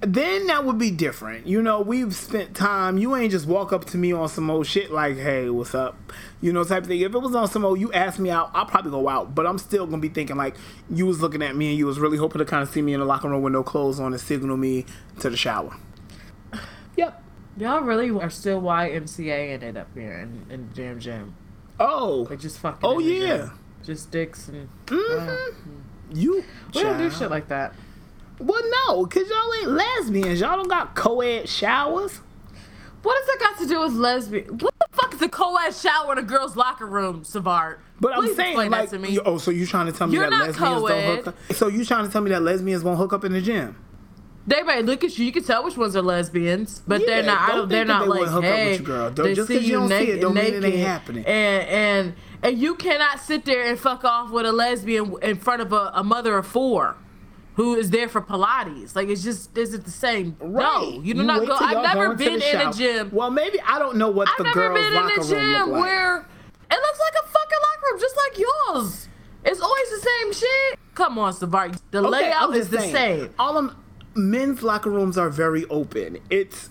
[0.00, 1.46] Then that would be different.
[1.46, 2.98] You know, we've spent time.
[2.98, 6.12] You ain't just walk up to me on some old shit like, "Hey, what's up?"
[6.40, 7.00] You know, type of thing.
[7.00, 9.34] If it was on some old, you asked me out, I'll probably go out.
[9.34, 10.56] But I'm still gonna be thinking like,
[10.90, 12.92] you was looking at me and you was really hoping to kind of see me
[12.92, 14.84] in the locker room with no clothes on and signal me
[15.20, 15.74] to the shower.
[16.96, 17.22] Yep.
[17.58, 21.34] Y'all really are still YMCA in it up here in, in Jam Jam.
[21.80, 22.80] Oh, Like just fucking.
[22.82, 23.50] Oh, yeah.
[23.82, 24.68] Just dicks and.
[24.86, 25.70] Mm-hmm.
[26.12, 26.44] you.
[26.74, 27.74] We don't do shit like that.
[28.38, 30.40] Well, no, cause y'all ain't lesbians.
[30.40, 32.20] Y'all don't got co-ed showers.
[33.02, 34.58] What does that got to do with lesbian?
[34.58, 37.78] What the fuck is a co-ed shower in a girl's locker room, Savard?
[38.00, 39.18] But I'm Please saying, explain like, that to me.
[39.24, 41.34] oh, so you trying to tell me You're that lesbians don't hook up?
[41.52, 43.76] So you trying to tell me that lesbians won't hook up in the gym?
[44.46, 45.24] They might look at you.
[45.24, 47.48] You can tell which ones are lesbians, but Yeah, they're not.
[47.48, 47.68] Don't don't.
[47.68, 49.10] They're not they like, wouldn't hook up with hey, you, girl.
[49.10, 51.24] Don't- they just see you you don't see it naked, don't mean it ain't happening.
[51.26, 55.62] And and and you cannot sit there and fuck off with a lesbian in front
[55.62, 56.96] of a, a mother of four.
[57.56, 58.94] Who is there for Pilates?
[58.94, 60.36] Like it's just is it the same?
[60.42, 61.56] No, you do not go.
[61.58, 63.10] I've never been in a gym.
[63.12, 65.82] Well, maybe I don't know what I've the never girls' been in a gym like.
[65.82, 69.08] where it looks like a fucking locker room, just like yours.
[69.44, 70.78] It's always the same shit.
[70.94, 71.78] Come on, Savard.
[71.92, 73.34] The Okay, layout is the saying, same.
[73.38, 73.74] All of
[74.14, 76.18] men's locker rooms are very open.
[76.30, 76.68] It's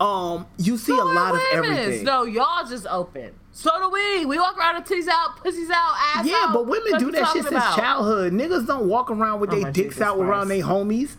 [0.00, 2.04] um, you see a lot of everything.
[2.04, 3.32] No, y'all just open.
[3.58, 4.26] So do we.
[4.26, 6.26] We walk around with titties out, pussies out, ass out.
[6.26, 6.52] Yeah, out.
[6.52, 7.78] but women What do that shit talking since about?
[7.78, 8.32] childhood.
[8.34, 11.16] Niggas don't walk around with Oh their dicks Jesus out around their homies.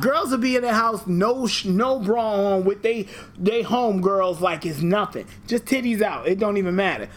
[0.00, 4.00] Girls will be in the house, no sh- no bra on, with they they home
[4.00, 5.26] girls like it's nothing.
[5.48, 6.26] Just titties out.
[6.28, 7.08] It don't even matter.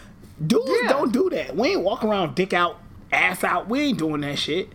[0.44, 0.88] Dudes Yeah.
[0.88, 1.56] don't do that.
[1.56, 2.78] We ain't walk around dick out,
[3.12, 3.68] ass out.
[3.68, 4.70] We ain't doing that shit.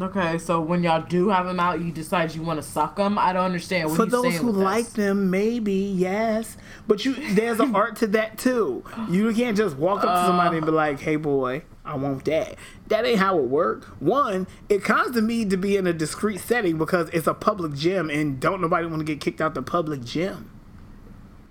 [0.00, 3.18] Okay, so when y'all do have them out, you decide you want to suck them.
[3.18, 4.92] I don't understand what For you those who like this.
[4.94, 6.56] them, maybe yes.
[6.92, 8.84] But you, there's an art to that too.
[9.08, 12.26] You can't just walk up to uh, somebody and be like, "Hey, boy, I want
[12.26, 12.56] that."
[12.88, 13.86] That ain't how it works.
[13.98, 17.72] One, it comes to me to be in a discreet setting because it's a public
[17.72, 20.50] gym, and don't nobody want to get kicked out the public gym.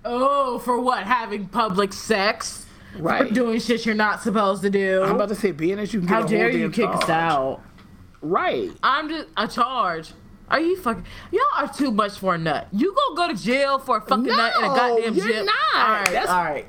[0.04, 1.02] Oh, for what?
[1.02, 2.64] Having public sex?
[2.96, 3.26] Right.
[3.26, 5.02] For doing shit you're not supposed to do?
[5.02, 7.62] I'm about to say, being that you can get How dare you kick us out?
[8.20, 8.70] Right.
[8.80, 10.12] I'm just a charge.
[10.52, 11.04] Are you fucking?
[11.32, 12.68] Y'all are too much for a nut.
[12.72, 15.46] You gonna go to jail for a fucking nut in a No, goddamn you're gym?
[15.46, 15.54] not.
[15.74, 16.66] All right, That's- all right.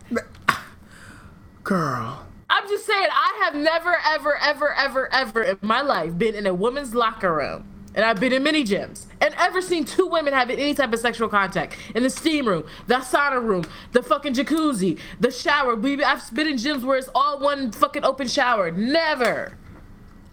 [1.63, 2.25] Girl.
[2.49, 6.45] I'm just saying, I have never, ever, ever, ever, ever in my life been in
[6.45, 7.65] a woman's locker room.
[7.95, 10.99] And I've been in many gyms and ever seen two women having any type of
[10.99, 15.75] sexual contact in the steam room, the sauna room, the fucking jacuzzi, the shower.
[15.75, 18.71] We, I've been in gyms where it's all one fucking open shower.
[18.71, 19.57] Never.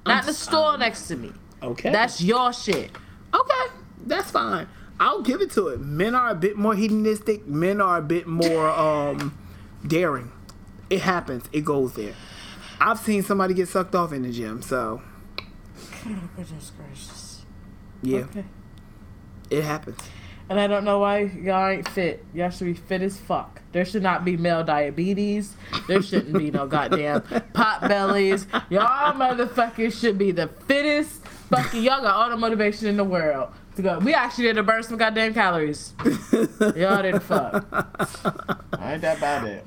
[0.07, 1.33] Not in the stall um, next to me.
[1.63, 1.91] Okay.
[1.93, 2.91] That's your shit.
[4.01, 4.67] Okay, that's fine.
[4.99, 5.81] I'll give it to it.
[5.81, 7.47] Men are a bit more hedonistic.
[7.47, 9.37] Men are a bit more um
[9.87, 10.31] daring.
[10.91, 11.45] It happens.
[11.53, 12.15] It goes there.
[12.81, 15.03] I've seen somebody get sucked off in the gym, so
[16.37, 17.43] Goodness gracious.
[18.03, 18.45] yeah, Okay.
[19.51, 19.99] it happens.
[20.49, 22.25] And I don't know why y'all ain't fit.
[22.35, 23.61] Y'all should be fit as fuck.
[23.73, 25.55] There should not be male diabetes.
[25.87, 27.21] There shouldn't be no goddamn
[27.53, 28.47] pot bellies.
[28.69, 31.83] Y'all motherfuckers should be the fittest fucking.
[31.85, 33.51] Y'all got all the motivation in the world
[33.83, 33.99] to go.
[33.99, 35.95] We actually did to burn some goddamn calories.
[36.77, 37.65] Y'all didn't fuck.
[38.81, 39.67] Ain't that about it?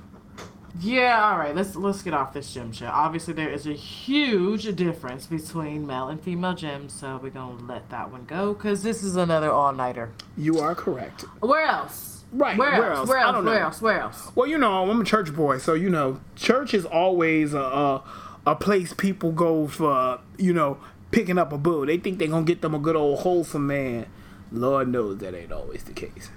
[0.80, 1.56] Yeah, all right.
[1.56, 2.88] Let's let's get off this gym shit.
[2.88, 7.90] Obviously, there is a huge difference between male and female gyms, so we're gonna let
[7.92, 10.12] that one go because this is another all nighter.
[10.36, 11.22] You are correct.
[11.42, 12.24] Where else?
[12.32, 12.98] Right, Where, where else?
[13.02, 13.10] else?
[13.10, 13.34] Where I else?
[13.36, 13.66] don't Where know.
[13.66, 13.82] else?
[13.82, 14.32] Where else?
[14.34, 18.04] Well, you know, I'm a church boy, so you know, church is always a a,
[18.48, 20.80] a place people go for, you know,
[21.14, 21.86] picking up a boo.
[21.86, 24.08] They think they're gonna get them a good old wholesome man.
[24.52, 26.30] Lord knows that ain't always the case.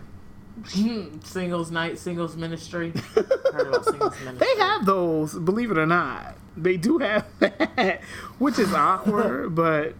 [1.24, 2.92] Singles night, singles ministry.
[3.14, 4.36] Singles ministry.
[4.38, 6.36] They have those, believe it or not.
[6.56, 8.00] They do have that,
[8.38, 9.94] which is awkward, but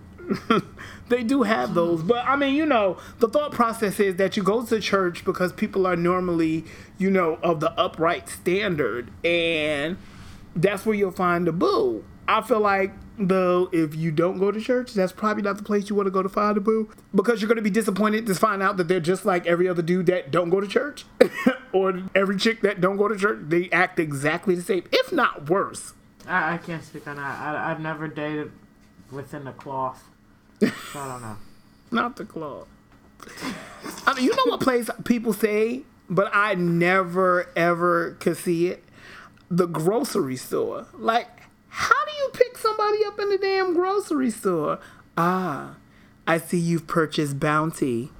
[1.08, 2.02] they do have those.
[2.02, 5.52] But I mean, you know, the thought process is that you go to church because
[5.52, 6.64] people are normally,
[6.98, 9.98] you know, of the upright standard, and
[10.54, 12.04] that's where you'll find the boo.
[12.26, 15.88] I feel like though if you don't go to church, that's probably not the place
[15.88, 18.34] you want to go to find a boo because you're going to be disappointed to
[18.34, 21.04] find out that they're just like every other dude that don't go to church
[21.72, 23.38] or every chick that don't go to church.
[23.42, 25.94] They act exactly the same, if not worse.
[26.26, 27.40] I, I can't speak on that.
[27.40, 28.52] I, I've never dated
[29.10, 30.04] within the cloth.
[30.60, 31.36] So I don't know.
[31.92, 32.66] Not the cloth
[34.06, 38.84] I mean, you know what place people say, but I never ever could see it?
[39.50, 40.86] The grocery store.
[40.94, 41.28] Like,
[41.68, 44.78] how do you pick somebody up in the damn grocery store?
[45.16, 45.76] Ah,
[46.26, 48.10] I see you've purchased Bounty.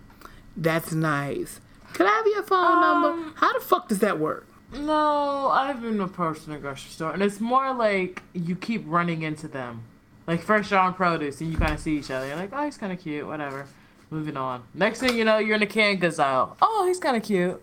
[0.57, 1.61] That's nice.
[1.93, 3.33] Could I have your phone number?
[3.37, 4.47] How the fuck does that work?
[4.73, 9.23] No, I've been approached in a grocery store, and it's more like you keep running
[9.23, 9.85] into them.
[10.27, 12.27] Like first you're on produce, and you kind of see each other.
[12.27, 13.67] You're like, oh, he's kind of cute, whatever.
[14.11, 14.63] Moving on.
[14.75, 16.57] Next thing you know, you're in the canned goods aisle.
[16.63, 17.61] Oh, he's kind of cute.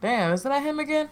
[0.00, 1.08] Damn, isn't that him again?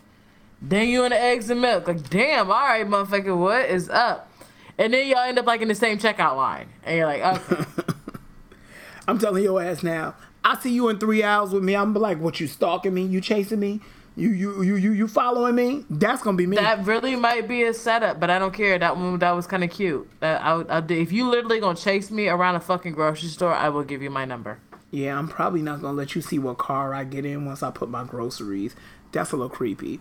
[0.61, 1.89] Then you in the eggs and milk.
[1.89, 4.32] Like, damn, all right, motherfucker, what is up?
[4.79, 7.65] And then y'all end up like in the same checkout line, and you're like, okay.
[9.09, 10.15] I'm telling your ass now.
[10.45, 11.75] I see you in three hours with me.
[11.75, 12.41] I'm like, what?
[12.41, 13.05] You stalking me?
[13.05, 13.81] You chasing me?
[14.15, 15.85] You you you you you following me?
[15.89, 16.57] That's gonna be me.
[16.57, 18.79] That really might be a setup, but I don't care.
[18.79, 20.09] That one that was kind of cute.
[20.21, 23.55] That I, would- I, if you literally gonna chase me around a fucking grocery store,
[23.55, 24.59] I will give you my number.
[24.91, 27.71] Yeah, I'm probably not gonna let you see what car I get in once I
[27.71, 28.77] put my groceries.
[29.13, 30.01] That's a little creepy.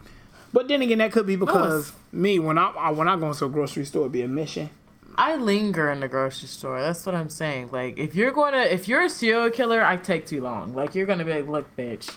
[0.53, 3.45] But then again, that could be because me when I I- when I go into
[3.45, 4.69] a grocery store, it'd be a mission.
[5.17, 6.79] I linger in the grocery store.
[6.81, 7.69] That's what I'm saying.
[7.71, 10.73] Like, if you're going to, if you're a serial killer, I take too long.
[10.73, 12.09] Like, you're gonna be like, look, bitch.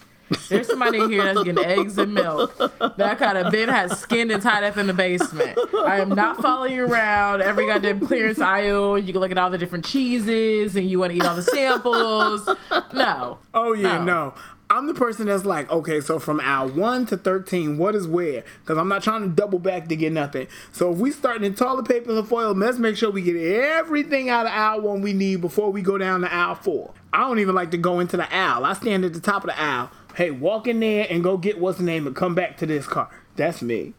[0.49, 2.57] There's somebody in here that's getting eggs and milk.
[2.97, 5.59] That kind of been has skinned and tied up in the basement.
[5.85, 8.99] I am not following you around every goddamn clearance aisle.
[8.99, 11.43] You can look at all the different cheeses and you want to eat all the
[11.43, 12.49] samples.
[12.95, 13.39] No.
[13.53, 14.05] Oh yeah, No.
[14.05, 14.35] no.
[14.71, 18.45] I'm the person that's like, okay, so from aisle one to thirteen, what is where?
[18.61, 20.49] Because I'm not trying to double back to get nothing.
[20.73, 23.37] So if we starting in toilet paper and the foil, let's make sure we get
[23.37, 26.95] everything out of aisle one we need before we go down to aisle four.
[27.13, 28.65] I don't even like to go into the aisle.
[28.65, 29.91] I stand at the top of the aisle.
[30.17, 32.87] Hey, walk in there and go get what's the name and come back to this
[32.87, 33.11] car.
[33.37, 33.95] That's me.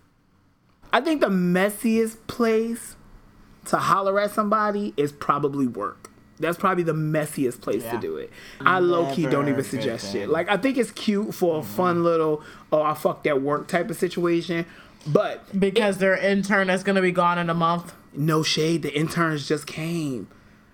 [0.91, 2.95] I think the messiest place
[3.65, 6.04] to holler at somebody is probably work.
[6.39, 7.91] That's probably the messiest place Yeah.
[7.91, 8.29] to do it.
[8.61, 10.29] I low key don't even suggest good shit.
[10.29, 13.89] Like I think it's cute for a fun little oh I fucked at work type
[13.89, 14.65] of situation,
[15.07, 17.93] but Because their intern is gonna be gone in a month.
[18.13, 18.81] no shade.
[18.81, 20.27] The interns just came.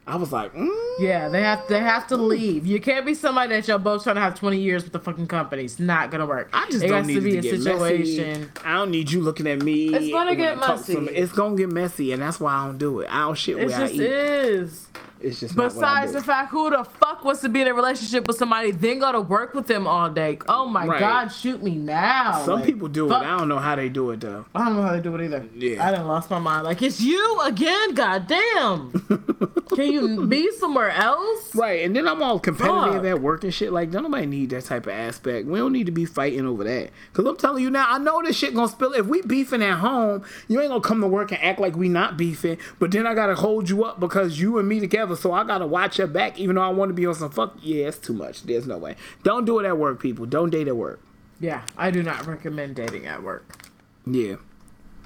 [0.08, 0.68] I was like, mm,
[1.00, 2.66] Yeah, they have they have to leave.
[2.66, 5.28] You can't be somebody that y'all both trying to have twenty years with the fucking
[5.28, 5.64] company.
[5.64, 6.50] It's not gonna work.
[6.54, 8.40] I just it don't need to be it to a get situation.
[8.42, 8.52] messy.
[8.66, 9.94] I don't need you looking at me.
[9.94, 10.94] It's gonna get I to messy.
[11.16, 13.10] It's gonna get messy, and that's why I don't do it.
[13.14, 14.02] I don't shit It where I just eat.
[14.02, 14.88] is.
[15.24, 16.18] It's just not what I Besides do.
[16.20, 19.12] the fact, who the fuck wants to be in a relationship with somebody, then go
[19.12, 20.40] to work with them all day?
[20.48, 21.00] Oh my Right.
[21.00, 22.42] god, shoot me now!
[22.46, 23.24] Some Like, people do fuck.
[23.24, 23.28] it.
[23.28, 24.46] I don't know how they do it though.
[24.56, 25.46] I don't know how they do it either.
[25.56, 25.88] Yeah.
[25.88, 26.66] I done lost my mind.
[26.66, 27.94] Like it's you again.
[27.94, 28.92] Goddamn.
[29.76, 31.56] Can you be somewhere else?
[31.56, 33.06] Right, and then I'm all competitive Fuck.
[33.06, 33.72] at work and shit.
[33.72, 35.48] Like, don't nobody need that type of aspect.
[35.48, 36.90] We don't need to be fighting over that.
[37.14, 38.94] Cause I'm telling you now, I know this shit gonna spill.
[38.94, 41.88] If we beefing at home, you ain't gonna come to work and act like we
[41.88, 42.58] not beefing.
[42.80, 45.11] But then I gotta hold you up because you and me together.
[45.16, 47.56] So I gotta watch her back, even though I want to be on some fuck.
[47.62, 48.44] Yeah, it's too much.
[48.44, 48.96] There's no way.
[49.24, 50.26] Don't do it at work, people.
[50.26, 51.02] Don't date at work.
[51.40, 53.66] Yeah, I do not recommend dating at work.
[54.06, 54.36] Yeah.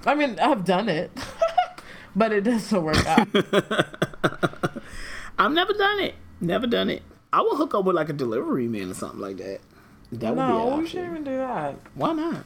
[0.06, 1.12] I mean, I've done it,
[2.16, 3.28] but it doesn't work out.
[5.40, 6.16] I've never done it.
[6.42, 7.04] Never done it.
[7.34, 9.60] I will hook up with like a delivery man or something like that.
[10.12, 11.76] That would be no, an we shouldn't even do that.
[11.96, 12.46] Why not?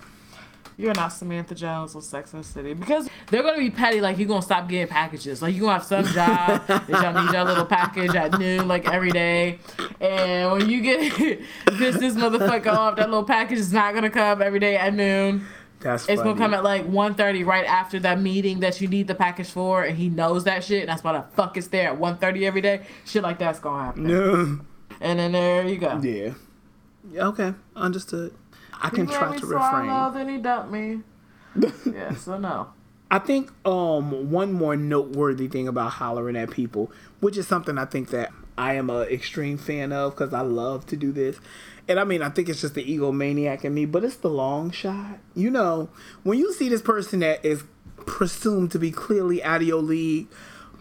[0.80, 4.00] You're not Samantha Jones or Sex and the City because they're gonna be petty.
[4.00, 5.42] Like you're gonna stop getting packages.
[5.42, 8.88] Like you gonna have some job that y'all need your little package at noon, like
[8.88, 9.60] every day.
[10.00, 11.18] And when you get
[11.74, 15.46] this this motherfucker off, that little package is not gonna come every day at noon.
[15.82, 16.34] That's It's funny.
[16.36, 19.84] gonna come at like 1.30 right after that meeting that you need the package for,
[19.84, 20.82] and he knows that shit.
[20.82, 22.86] And that's why the fuck it's there at 1.30 every day.
[23.06, 24.04] Shit like that's gonna happen.
[24.08, 24.60] No.
[25.02, 26.00] And then there you go.
[26.02, 28.34] Yeah, Okay, understood.
[28.82, 30.14] I can try to refrain.
[30.14, 31.02] then he dumped me.
[31.92, 32.70] yeah, so no.
[33.12, 37.86] I think um one more noteworthy thing about hollering at people, which is something I
[37.86, 41.40] think that I am a extreme fan of because I love to do this.
[41.88, 44.70] And I mean, I think it's just the egomaniac in me, but it's the long
[44.70, 45.18] shot.
[45.34, 45.90] You know,
[46.24, 47.64] when you see this person that is
[48.06, 50.28] presumed to be clearly out of your league,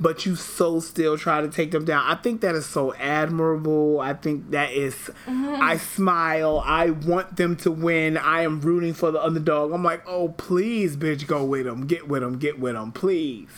[0.01, 2.05] but you so still try to take them down.
[2.07, 4.01] I think that is so admirable.
[4.01, 5.61] I think that is, mm-hmm.
[5.61, 6.63] I smile.
[6.65, 8.17] I want them to win.
[8.17, 9.73] I am rooting for the underdog.
[9.73, 11.87] I'm like, oh, please, bitch, go with them.
[11.87, 12.39] Get with them.
[12.39, 12.93] Get with them.
[12.93, 13.49] Please.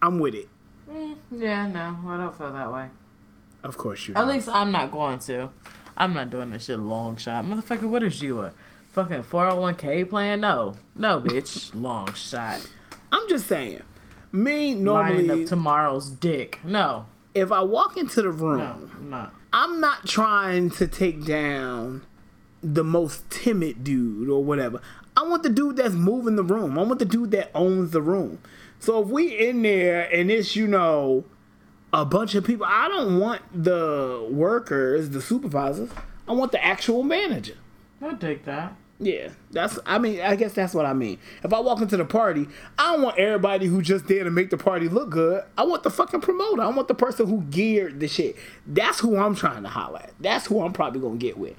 [0.00, 0.48] I'm with it.
[0.90, 1.16] Mm.
[1.30, 2.88] Yeah, no, I don't feel that way.
[3.64, 4.28] Of course you At don't.
[4.28, 5.50] least I'm not going to.
[5.96, 7.44] I'm not doing this shit long shot.
[7.44, 8.52] Motherfucker, what is you, a
[8.92, 10.40] fucking 401k plan?
[10.40, 10.76] No.
[10.94, 11.74] No, bitch.
[11.80, 12.66] long shot.
[13.10, 13.82] I'm just saying.
[14.32, 16.60] Me, normally, up tomorrow's dick.
[16.64, 17.06] No.
[17.34, 19.34] if I walk into the room, No, I'm not.
[19.52, 22.02] I'm not trying to take down
[22.62, 24.80] the most timid dude or whatever.
[25.16, 26.78] I want the dude that's moving the room.
[26.78, 28.38] I want the dude that owns the room.
[28.78, 31.24] So if we in there and it's, you know,
[31.92, 35.90] a bunch of people, I don't want the workers, the supervisors.
[36.28, 37.54] I want the actual manager.
[38.02, 38.76] I take that.
[39.00, 39.78] Yeah, that's.
[39.86, 41.18] I mean, I guess that's what I mean.
[41.44, 44.50] If I walk into the party, I don't want everybody who just there to make
[44.50, 45.44] the party look good.
[45.56, 46.62] I want the fucking promoter.
[46.62, 48.34] I want the person who geared the shit.
[48.66, 50.14] That's who I'm trying to holler at.
[50.18, 51.54] That's who I'm probably gonna get with.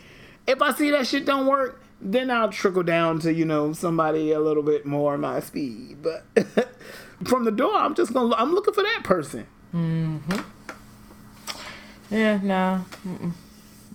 [0.48, 4.34] If I see that shit don't work, then I'll trickle down to you know somebody
[4.34, 6.00] a little bit more my speed.
[6.02, 6.26] But
[7.26, 8.36] from the door, I'm just gonna.
[8.36, 9.48] I'm looking for that person.
[9.74, 10.44] Mhm.
[12.12, 12.84] Yeah, no.
[13.08, 13.32] Mm-mm.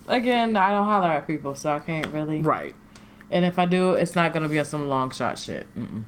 [0.07, 2.41] Again, I don't holler at people, so I can't really.
[2.41, 2.73] Right.
[3.31, 5.67] And if I do, it's not gonna be on some long shot shit.
[5.77, 6.03] Mm-mm.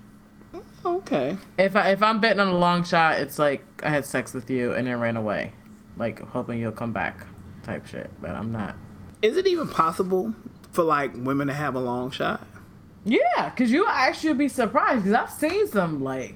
[0.86, 1.38] Okay.
[1.58, 4.50] If I if I'm betting on a long shot, it's like I had sex with
[4.50, 5.54] you and then ran away,
[5.98, 7.26] like hoping you'll come back,
[7.64, 8.10] type shit.
[8.22, 8.76] But I'm not.
[9.22, 10.34] Is it even possible
[10.72, 12.46] for like women to have a long shot?
[13.04, 15.06] Yeah, cause you actually be surprised.
[15.06, 16.36] Cause I've seen some like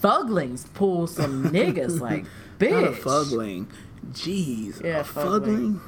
[0.00, 2.24] thuglings pull some niggas like
[2.58, 2.70] bitch.
[2.70, 3.66] Not a fugling.
[4.12, 4.82] Jeez.
[4.82, 5.78] Yeah, a fugling.
[5.78, 5.80] fugling.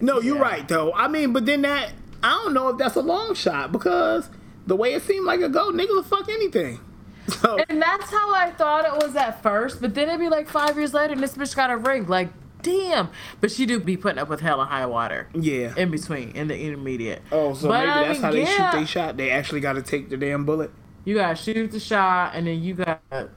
[0.00, 0.42] No, you're yeah.
[0.42, 0.92] right though.
[0.92, 1.92] I mean, but then that
[2.24, 4.30] I don't know if that's a long shot because
[4.66, 6.80] the way it seemed like a go, niggas will fuck anything.
[7.26, 9.80] So And that's how I thought it was at first.
[9.80, 12.06] But then it'd be like five years later, and this bitch got a ring.
[12.06, 12.28] Like,
[12.60, 13.08] damn.
[13.40, 15.72] But she do be putting up with hell and high water yeah.
[15.74, 17.22] in between, in the intermediate.
[17.32, 18.70] Oh, so But, maybe I that's mean, how they yeah.
[18.70, 19.16] shoot they shot.
[19.16, 20.70] They actually got to take the damn bullet.
[21.06, 23.30] You gotta shoot the shot, and then you gotta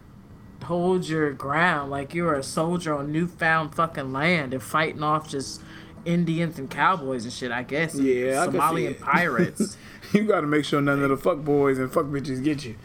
[0.63, 5.61] hold your ground like you're a soldier on newfound fucking land and fighting off just
[6.07, 7.51] Indians and cowboys and shit.
[7.51, 7.95] I guess.
[7.95, 9.77] Yeah, I can see Somalian pirates.
[10.13, 12.75] you got to make sure none of the fuck boys and fuck bitches get you.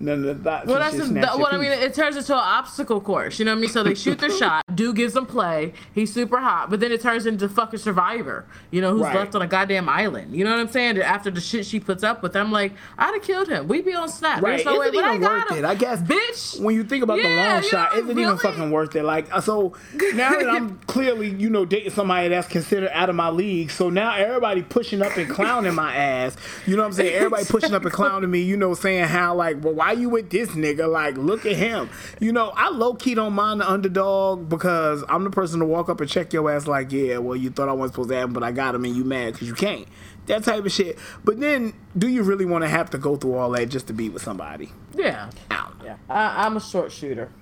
[0.00, 0.66] none of the thoughts.
[0.66, 1.70] Well, that's shit the, what I mean.
[1.70, 3.38] It turns into an obstacle course.
[3.38, 3.70] You know what I mean?
[3.70, 4.61] So they shoot their shot.
[4.74, 5.72] Dude gives him play.
[5.94, 8.44] He's super hot, but then it turns into fucking Survivor.
[8.70, 9.16] You know, who's Right.
[9.16, 10.34] left on a goddamn island.
[10.34, 10.98] You know what I'm saying?
[10.98, 13.68] After the shit she puts up with, I'm like, I'd have killed him.
[13.68, 14.42] We'd be on snap.
[14.42, 14.56] Right.
[14.56, 15.64] There's no Isn't even got worth him.
[15.64, 15.68] it.
[15.68, 16.60] I guess bitch.
[16.60, 19.02] when you think about the long shot, isn't even fucking worth it.
[19.04, 19.74] Like so
[20.14, 23.90] now that I'm clearly, you know, dating somebody that's considered out of my league, so
[23.90, 26.36] now everybody pushing up and clowning my ass.
[26.66, 27.14] You know what I'm saying?
[27.14, 30.30] Everybody pushing up and clowning me, you know, saying how like, well, why you with
[30.30, 30.90] this nigga?
[30.90, 31.90] Like, look at him.
[32.20, 35.88] You know, I low key don't mind the underdog because I'm the person to walk
[35.88, 38.28] up and check your ass like, yeah, well, you thought I wasn't supposed to have
[38.28, 39.88] him, but I got him and you mad because you can't.
[40.26, 41.00] That type of shit.
[41.24, 43.92] But then, do you really want to have to go through all that just to
[43.92, 44.70] be with somebody?
[44.94, 45.30] Yeah.
[45.50, 45.74] Out.
[45.84, 45.96] Yeah.
[46.08, 47.32] I, I'm a short shooter.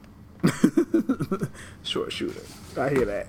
[1.82, 2.40] short shooter.
[2.78, 3.26] I hear that.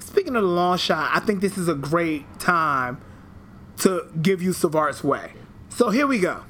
[0.00, 3.00] Speaking of the long shot, I think this is a great time
[3.78, 5.30] to give you Savart's way.
[5.68, 6.42] So here we go.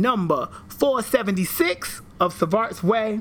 [0.00, 3.20] Number 476 of Savart's Way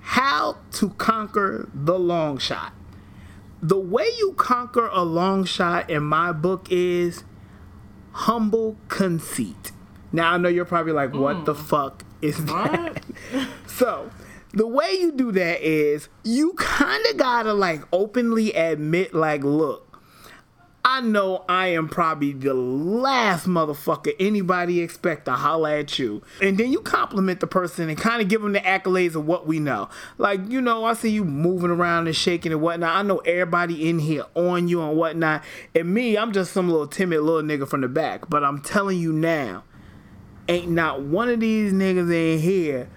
[0.00, 2.72] How to Conquer the Long Shot
[3.62, 7.24] the way you conquer a long shot in my book is
[8.12, 9.72] humble conceit.
[10.12, 11.64] Now I know you're probably like, what the mm.
[11.64, 13.02] fuck is that?
[13.66, 14.10] so
[14.52, 19.85] the way you do that is you kind of gotta like openly admit, like, look,
[20.88, 26.22] I know I am probably the last motherfucker anybody expect to holler at you.
[26.40, 29.48] And then you compliment the person and kind of give them the accolades of what
[29.48, 29.88] we know.
[30.16, 32.94] Like, you know, I see you moving around and shaking and whatnot.
[32.94, 35.42] I know everybody in here on you and whatnot.
[35.74, 38.30] And me, I'm just some little timid little nigga from the back.
[38.30, 39.64] But I'm telling you now,
[40.48, 42.88] ain't not one of these niggas in here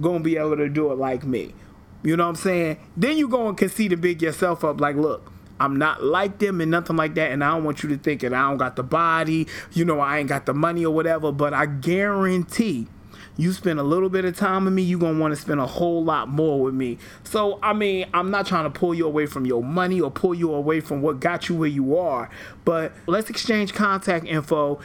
[0.00, 1.54] gonna be able to do it like me.
[2.02, 2.78] You know what I'm saying?
[2.96, 5.30] Then you go and concede and big yourself up like, look,
[5.60, 8.22] I'm not like them and nothing like that, and I don't want you to think
[8.22, 11.30] that I don't got the body, you know, I ain't got the money or whatever,
[11.32, 12.88] but I guarantee
[13.36, 15.66] you spend a little bit of time with me, you gonna want to spend a
[15.66, 16.98] whole lot more with me.
[17.24, 20.34] So I mean, I'm not trying to pull you away from your money or pull
[20.34, 22.30] you away from what got you where you are,
[22.64, 24.80] but let's exchange contact info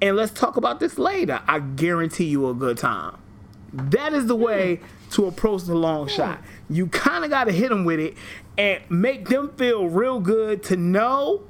[0.00, 1.40] and let's talk about this later.
[1.46, 3.16] I guarantee you a good time.
[3.72, 5.10] That is the way hmm.
[5.10, 6.14] to approach the long hmm.
[6.14, 6.42] shot.
[6.70, 8.16] You kind of got to hit them with it
[8.58, 11.44] and make them feel real good to know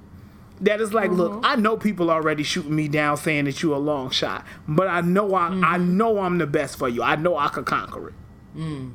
[0.60, 1.46] that it's like, look, mm-hmm.
[1.46, 5.00] I know people already shooting me down saying that you a long shot, but I
[5.00, 5.96] know I, I mm-hmm.
[5.96, 7.02] know I'm the best for you.
[7.02, 8.14] I know I could conquer it.
[8.56, 8.94] Mm.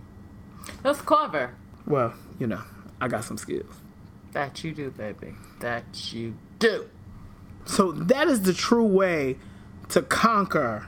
[0.84, 1.56] That's clever.
[1.88, 2.62] Well, you know,
[3.02, 3.74] I got some skills.
[4.34, 5.36] That you do, baby.
[5.60, 6.90] That you do.
[7.66, 9.38] So that is the true way
[9.90, 10.88] to conquer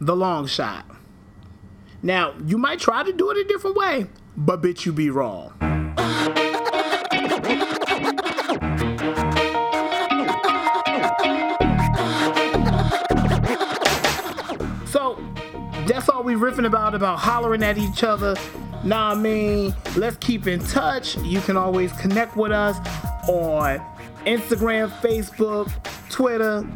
[0.00, 0.86] the long shot.
[2.02, 4.06] Now, you might try to do it a different way,
[4.36, 5.83] but bitch, you be wrong.
[16.24, 18.34] We riffing about about hollering at each other.
[18.82, 21.16] Nah, I mean, let's keep in touch.
[21.18, 22.76] You can always connect with us
[23.28, 23.80] on
[24.26, 25.70] Instagram, Facebook,
[26.10, 26.66] Twitter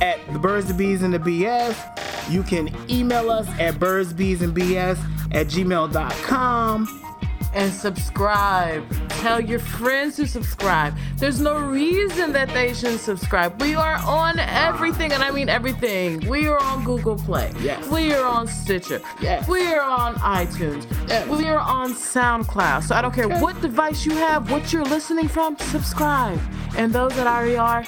[0.00, 2.30] at the Birds, the Bees, and the BS.
[2.30, 4.98] You can email us at birdsbeesandbs
[5.34, 7.07] at gmail.com.
[7.54, 8.84] and subscribe.
[9.08, 10.94] Tell your friends to subscribe.
[11.16, 13.60] There's no reason that they shouldn't subscribe.
[13.60, 16.26] We are on everything, and I mean everything.
[16.28, 17.52] We are on Google Play.
[17.60, 17.86] Yes.
[17.88, 19.00] We are on Stitcher.
[19.20, 19.48] Yes.
[19.48, 20.86] We are on iTunes.
[21.08, 21.28] Yes.
[21.28, 22.84] We are on SoundCloud.
[22.84, 26.40] So I don't care what device you have, what you're listening from, subscribe.
[26.76, 27.84] And those that already are,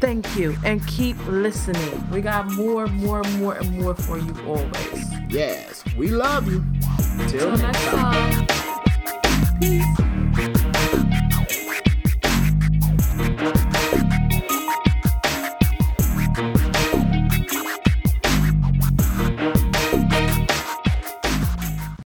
[0.00, 0.56] thank you.
[0.64, 2.10] And keep listening.
[2.10, 5.04] We got more, more, more, and more for you always.
[5.28, 6.64] Yes, we love you.
[7.28, 8.61] Till next time.
[9.62, 10.11] Peace.